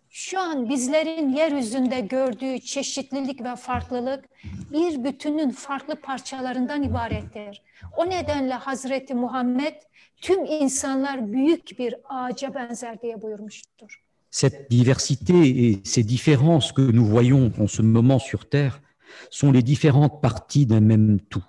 Şu 0.10 0.40
an 0.40 0.70
bizlerin 0.70 1.30
yeryüzünde 1.30 2.00
gördüğü 2.00 2.60
çeşitlilik 2.60 3.44
ve 3.44 3.56
farklılık 3.56 4.26
bir 4.72 5.04
bütünün 5.04 5.50
farklı 5.50 5.96
parçalarından 5.96 6.84
ibarettir. 6.84 7.62
O 7.98 8.10
nedenle 8.10 8.54
Hazreti 8.54 9.14
Muhammed 9.14 9.76
tüm 10.22 10.46
insanlar 10.46 11.34
büyük 11.34 11.80
bir 11.80 11.96
ağaca 12.06 12.56
benzer 12.56 13.02
diye 13.02 13.22
buyurmuştur. 13.22 14.04
Cette 14.32 14.70
diversité 14.72 15.68
et 15.68 15.82
ces 15.84 16.04
différences 16.04 16.72
que 16.72 16.82
nous 16.82 17.06
voyons 17.06 17.52
en 17.60 17.68
ce 17.68 17.82
moment 17.82 18.18
sur 18.18 18.48
Terre 18.48 18.82
sont 19.30 19.52
les 19.52 19.62
différentes 19.62 20.22
parties 20.22 20.66
d'un 20.66 20.80
même 20.80 21.20
tout. 21.20 21.44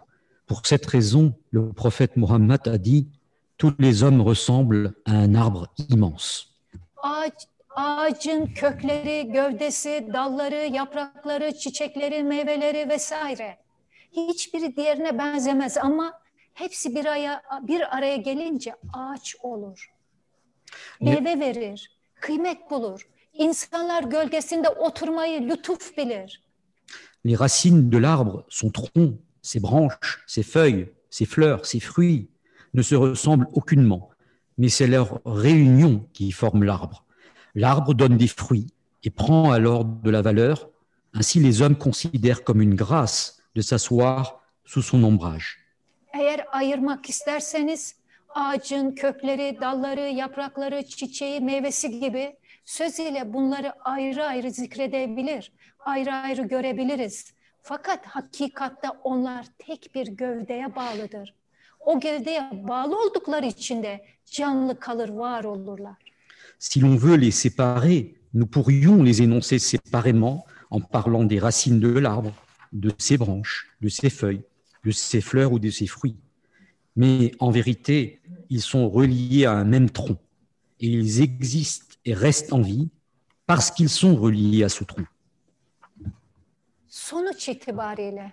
Pour 0.47 0.67
cette 0.67 0.87
raison, 0.87 1.33
le 1.53 1.73
prophète 1.73 2.17
Mohammed 2.17 2.67
a 2.67 2.79
dit 2.79 3.07
Tous 3.57 3.73
les 3.79 4.03
hommes 4.03 4.21
ressemblent 4.21 4.95
à 5.05 5.13
un 5.13 5.35
arbre 5.37 5.69
immense. 5.89 6.49
Ağaç, 7.03 7.47
ağacın 7.77 8.47
kökleri, 8.47 9.33
gövdesi, 9.33 10.09
dalları, 10.13 10.75
yaprakları, 10.75 11.59
çiçekleri, 11.59 12.23
meyveleri 12.23 12.89
vesaire. 12.89 13.59
Hiçbiri 14.13 14.77
diğerine 14.77 15.19
benzemez 15.19 15.77
ama 15.77 16.13
hepsi 16.55 16.95
bir 16.95 17.05
araya, 17.05 17.43
bir 17.63 17.97
araya 17.97 18.17
gelince 18.17 18.75
ağaç 18.93 19.37
olur. 19.43 19.93
Meyve 21.01 21.41
verir, 21.41 21.91
kıymet 22.23 22.71
bulur. 22.71 23.01
İnsanlar 23.35 24.03
gölgesinde 24.03 24.69
oturmayı 24.69 25.49
lütuf 25.49 25.97
bilir. 25.97 26.43
Les 27.25 27.41
racines 27.41 27.91
de 27.93 27.99
l'arbre, 27.99 28.45
son 28.49 28.71
tronc, 28.71 29.15
ses 29.43 29.61
branches, 29.61 30.25
ses 30.27 30.43
feuilles, 30.43 30.89
ses 31.11 31.27
fleurs, 31.27 31.67
ses 31.67 31.81
fruits 31.81 32.29
ne 32.75 32.83
se 32.83 32.95
ressemblent 32.95 33.49
aucunement, 33.53 34.11
mais 34.59 34.69
c'est 34.69 34.87
leur 34.87 35.21
réunion 35.25 35.95
qui 36.13 36.33
forme 36.33 36.65
l'arbre. 36.65 37.05
L'arbre 37.55 37.95
donne 37.95 38.17
des 38.17 38.29
fruits 38.29 38.67
et 39.05 39.11
prend 39.11 39.53
alors 39.53 39.85
de 39.85 40.11
la 40.11 40.23
valeur. 40.23 40.71
Ainsi, 41.15 41.41
les 41.41 41.61
hommes 41.63 41.77
considèrent 41.77 42.45
comme 42.45 42.63
une 42.63 42.75
grâce 42.75 43.43
de 43.55 43.61
s'asseoir 43.61 44.43
sous 44.65 44.83
son 44.83 45.03
ombrage. 45.05 45.59
Eğer 46.15 46.45
ayırmak 46.53 47.09
isterseniz 47.09 47.95
ağacın 48.35 48.91
kökleri, 48.91 49.59
dalları, 49.61 50.01
yaprakları, 50.01 50.87
çiçeği, 50.87 51.41
meyvesi 51.41 52.01
gibi 52.01 52.37
söz 52.65 52.99
ile 52.99 53.33
bunları 53.33 53.73
ayrı 53.85 54.25
ayrı 54.25 54.51
zikredebilir, 54.51 55.53
ayrı 55.79 56.13
ayrı 56.13 56.43
görebiliriz. 56.43 57.35
Fakat 57.63 58.07
hakikatte 58.07 58.89
onlar 59.05 59.47
tek 59.59 59.95
bir 59.95 60.07
gövdeye 60.07 60.77
bağlıdır. 60.77 61.35
O 61.81 62.01
gövdeye 62.01 62.51
bağlı 62.53 62.99
oldukları 62.99 63.47
için 63.47 63.83
de 63.83 64.05
canlı 64.25 64.81
kalır, 64.81 65.09
var 65.09 65.45
olurlar. 65.45 65.97
Si 66.59 66.81
l'on 66.81 66.97
veut 66.97 67.17
les 67.17 67.33
séparer, 67.33 68.15
nous 68.35 68.47
pourrions 68.47 69.03
les 69.03 69.21
énoncer 69.21 69.59
séparément 69.59 70.45
en 70.71 70.81
parlant 70.81 71.25
des 71.25 71.41
racines 71.41 71.81
de 71.81 71.99
l'arbre, 71.99 72.33
de 72.73 72.91
ses 72.99 73.19
branches, 73.19 73.67
de 73.81 73.89
ses 73.89 74.11
feuilles, 74.11 74.45
de 74.85 74.93
ses 74.93 75.21
fleurs 75.21 75.53
ou 75.53 75.59
de 75.59 75.71
ses 75.71 75.87
fruits. 75.87 76.17
Mais 76.97 77.33
en 77.39 77.51
vérité, 77.51 78.21
ils 78.51 78.61
sont 78.61 78.89
reliés 78.89 79.47
à 79.47 79.53
un 79.53 79.65
même 79.65 79.91
tronc 79.91 80.19
et 80.81 80.87
ils 80.87 81.23
existent 81.23 81.97
et 82.05 82.15
restent 82.15 82.53
en 82.53 82.61
vie 82.61 82.89
parce 83.47 83.71
qu'ils 83.71 83.89
sont 83.89 84.15
reliés 84.17 84.65
à 84.65 84.69
ce 84.69 84.85
tronc. 84.85 85.07
Sonuç 86.89 87.49
itibariyle 87.49 88.33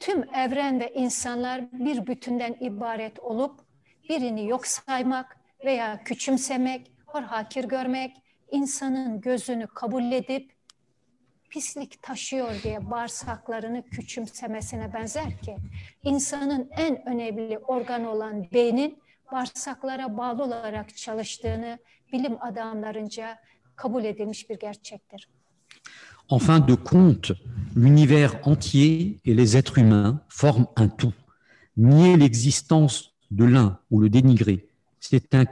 tüm 0.00 0.34
evren 0.34 0.80
ve 0.80 0.92
insanlar 0.94 1.72
bir 1.72 2.06
bütünden 2.06 2.56
ibaret 2.60 3.18
olup 3.18 3.60
birini 4.08 4.48
yok 4.48 4.66
saymak 4.66 5.36
veya 5.64 6.04
küçümsemek, 6.04 6.92
hor 7.06 7.22
hakir 7.22 7.64
görmek, 7.64 8.16
insanın 8.50 9.20
gözünü 9.20 9.66
kabul 9.66 10.12
edip 10.12 10.52
pislik 11.50 12.02
taşıyor 12.02 12.62
diye 12.62 12.90
bağırsaklarını 12.90 13.82
küçümsemesine 13.82 14.92
benzer 14.94 15.38
ki 15.42 15.56
insanın 16.04 16.68
en 16.70 17.08
önemli 17.08 17.58
organı 17.58 18.10
olan 18.10 18.46
beynin 18.52 18.98
bağırsaklara 19.32 20.16
bağlı 20.16 20.44
olarak 20.44 20.96
çalıştığını 20.96 21.78
bilim 22.12 22.36
adamlarınca 22.40 23.38
kabul 23.76 24.04
edilmiş 24.04 24.50
bir 24.50 24.58
gerçektir. 24.58 25.28
En 26.30 26.38
fin 26.38 26.68
de 26.68 26.76
compte, 26.84 27.34
l'univers 27.74 28.34
entier 28.44 29.18
et 29.24 29.34
les 29.34 29.56
êtres 29.56 29.78
humains 29.78 30.20
forment 30.28 30.68
un 30.76 30.88
tout. 30.88 31.14
Nier 31.76 32.18
l'existence 32.18 33.12
de 33.30 33.44
l'un 33.44 33.78
ou 33.90 34.00
le 34.00 34.10
dénigrer, 34.10 34.66
c'est 35.00 35.34
un, 35.34 35.46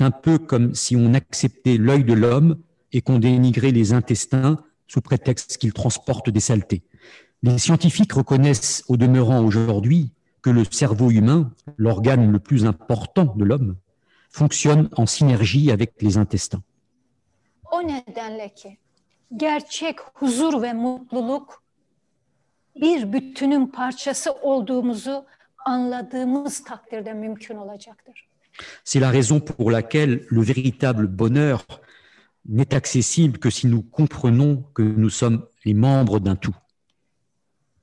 un 0.00 0.10
peu 0.10 0.38
comme 0.38 0.74
si 0.74 0.96
on 0.96 1.14
acceptait 1.14 1.76
l'œil 1.76 2.04
de 2.04 2.14
l'homme 2.14 2.58
et 2.92 3.00
qu'on 3.00 3.18
dénigrait 3.18 3.70
les 3.70 3.92
intestins 3.92 4.58
sous 4.88 5.00
prétexte 5.00 5.58
qu'ils 5.58 5.72
transportent 5.72 6.30
des 6.30 6.40
saletés. 6.40 6.82
Les 7.42 7.58
scientifiques 7.58 8.14
reconnaissent 8.14 8.84
au 8.88 8.96
demeurant 8.96 9.44
aujourd'hui 9.44 10.12
que 10.42 10.50
le 10.50 10.64
cerveau 10.64 11.10
humain, 11.10 11.52
l'organe 11.76 12.32
le 12.32 12.38
plus 12.38 12.64
important 12.64 13.26
de 13.36 13.44
l'homme, 13.44 13.76
fonctionne 14.30 14.88
en 14.96 15.06
synergie 15.06 15.70
avec 15.70 16.02
les 16.02 16.16
intestins. 16.16 16.62
O 17.70 17.82
nedenle 17.82 18.54
ki 18.54 18.78
gerçek 19.36 20.00
huzur 20.14 20.62
ve 20.62 20.72
mutluluk 20.72 21.62
bir 22.76 23.12
bütünün 23.12 23.66
parçası 23.66 24.32
olduğumuzu 24.32 25.24
anladığımız 25.64 26.64
takdirde 26.64 27.12
mümkün 27.12 27.56
olacaktır. 27.56 28.28
C'est 28.84 29.00
la 29.00 29.12
raison 29.12 29.40
pour 29.40 29.70
laquelle 29.70 30.26
le 30.30 30.42
véritable 30.42 31.18
bonheur 31.18 31.58
n'est 32.48 32.74
accessible 32.74 33.38
que 33.38 33.50
si 33.50 33.66
nous 33.66 33.82
comprenons 33.82 34.64
que 34.74 34.82
nous 34.82 35.10
sommes 35.10 35.46
les 35.64 35.74
membres 35.74 36.18
d'un 36.20 36.36
tout. 36.36 36.54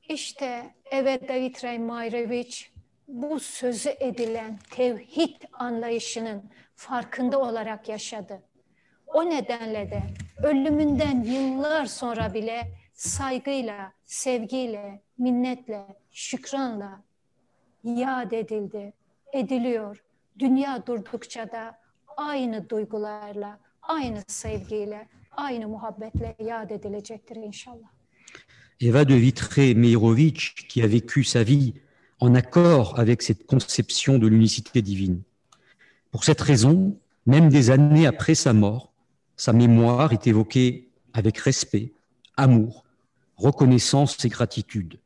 İşte 0.09 0.75
evet 0.91 1.29
David 1.29 1.63
Ray 1.63 1.79
Mayreviç 1.79 2.71
bu 3.07 3.39
sözü 3.39 3.89
edilen 3.99 4.59
tevhid 4.69 5.41
anlayışının 5.53 6.43
farkında 6.75 7.39
olarak 7.39 7.89
yaşadı. 7.89 8.41
O 9.07 9.29
nedenle 9.29 9.91
de 9.91 10.03
ölümünden 10.43 11.23
yıllar 11.23 11.85
sonra 11.85 12.33
bile 12.33 12.71
saygıyla, 12.93 13.93
sevgiyle, 14.05 15.01
minnetle, 15.17 15.85
şükranla 16.11 17.03
yad 17.83 18.31
edildi, 18.31 18.93
ediliyor. 19.33 20.03
Dünya 20.39 20.87
durdukça 20.87 21.51
da 21.51 21.79
aynı 22.17 22.69
duygularla, 22.69 23.59
aynı 23.87 24.23
sevgiyle. 24.27 25.07
Eva 28.79 29.09
de 29.09 29.13
Vitré-Meïrovitch, 29.13 30.67
qui 30.69 30.81
a 30.81 30.87
vécu 30.87 31.23
sa 31.23 31.43
vie 31.43 31.73
en 32.19 32.35
accord 32.35 32.99
avec 32.99 33.21
cette 33.21 33.45
conception 33.45 34.17
de 34.17 34.27
l'unicité 34.27 34.81
divine. 34.81 35.21
Pour 36.11 36.23
cette 36.23 36.41
raison, 36.41 36.97
même 37.25 37.49
des 37.49 37.69
années 37.69 38.07
après 38.07 38.35
sa 38.35 38.53
mort, 38.53 38.93
sa 39.35 39.51
mémoire 39.51 40.13
est 40.13 40.27
évoquée 40.27 40.87
avec 41.13 41.37
respect, 41.37 41.91
amour, 42.37 42.85
reconnaissance 43.35 44.23
et 44.23 44.29
gratitude. 44.29 44.99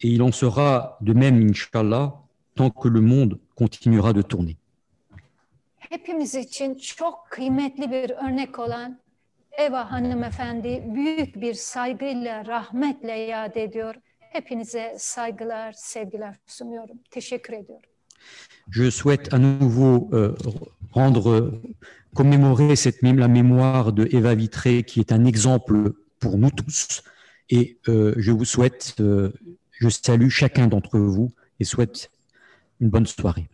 Et 0.00 0.08
il 0.08 0.22
en 0.22 0.30
sera 0.30 0.98
de 1.00 1.12
même, 1.12 1.48
Inch'Allah, 1.48 2.14
tant 2.54 2.70
que 2.70 2.88
le 2.88 3.00
monde 3.00 3.40
continuera 3.56 4.12
de 4.12 4.22
tourner. 4.22 4.56
Je 18.70 18.88
souhaite 18.90 19.32
à 19.32 19.38
nouveau 19.38 20.08
euh, 20.12 20.34
commémorer 22.14 22.76
cette, 22.76 23.02
mém- 23.02 23.18
la 23.18 23.28
mémoire 23.28 23.92
de 23.92 24.08
Eva 24.10 24.34
Vitré, 24.34 24.82
qui 24.82 25.00
est 25.00 25.12
un 25.12 25.24
exemple 25.24 25.92
pour 26.18 26.38
nous 26.38 26.50
tous. 26.50 27.02
Et 27.50 27.78
euh, 27.88 28.14
je 28.16 28.32
vous 28.32 28.46
souhaite, 28.46 28.96
euh, 29.00 29.32
je 29.72 29.88
salue 29.90 30.30
chacun 30.30 30.66
d'entre 30.66 30.98
vous 30.98 31.32
et 31.60 31.64
souhaite 31.64 32.10
une 32.80 32.88
bonne 32.88 33.06
soirée. 33.06 33.46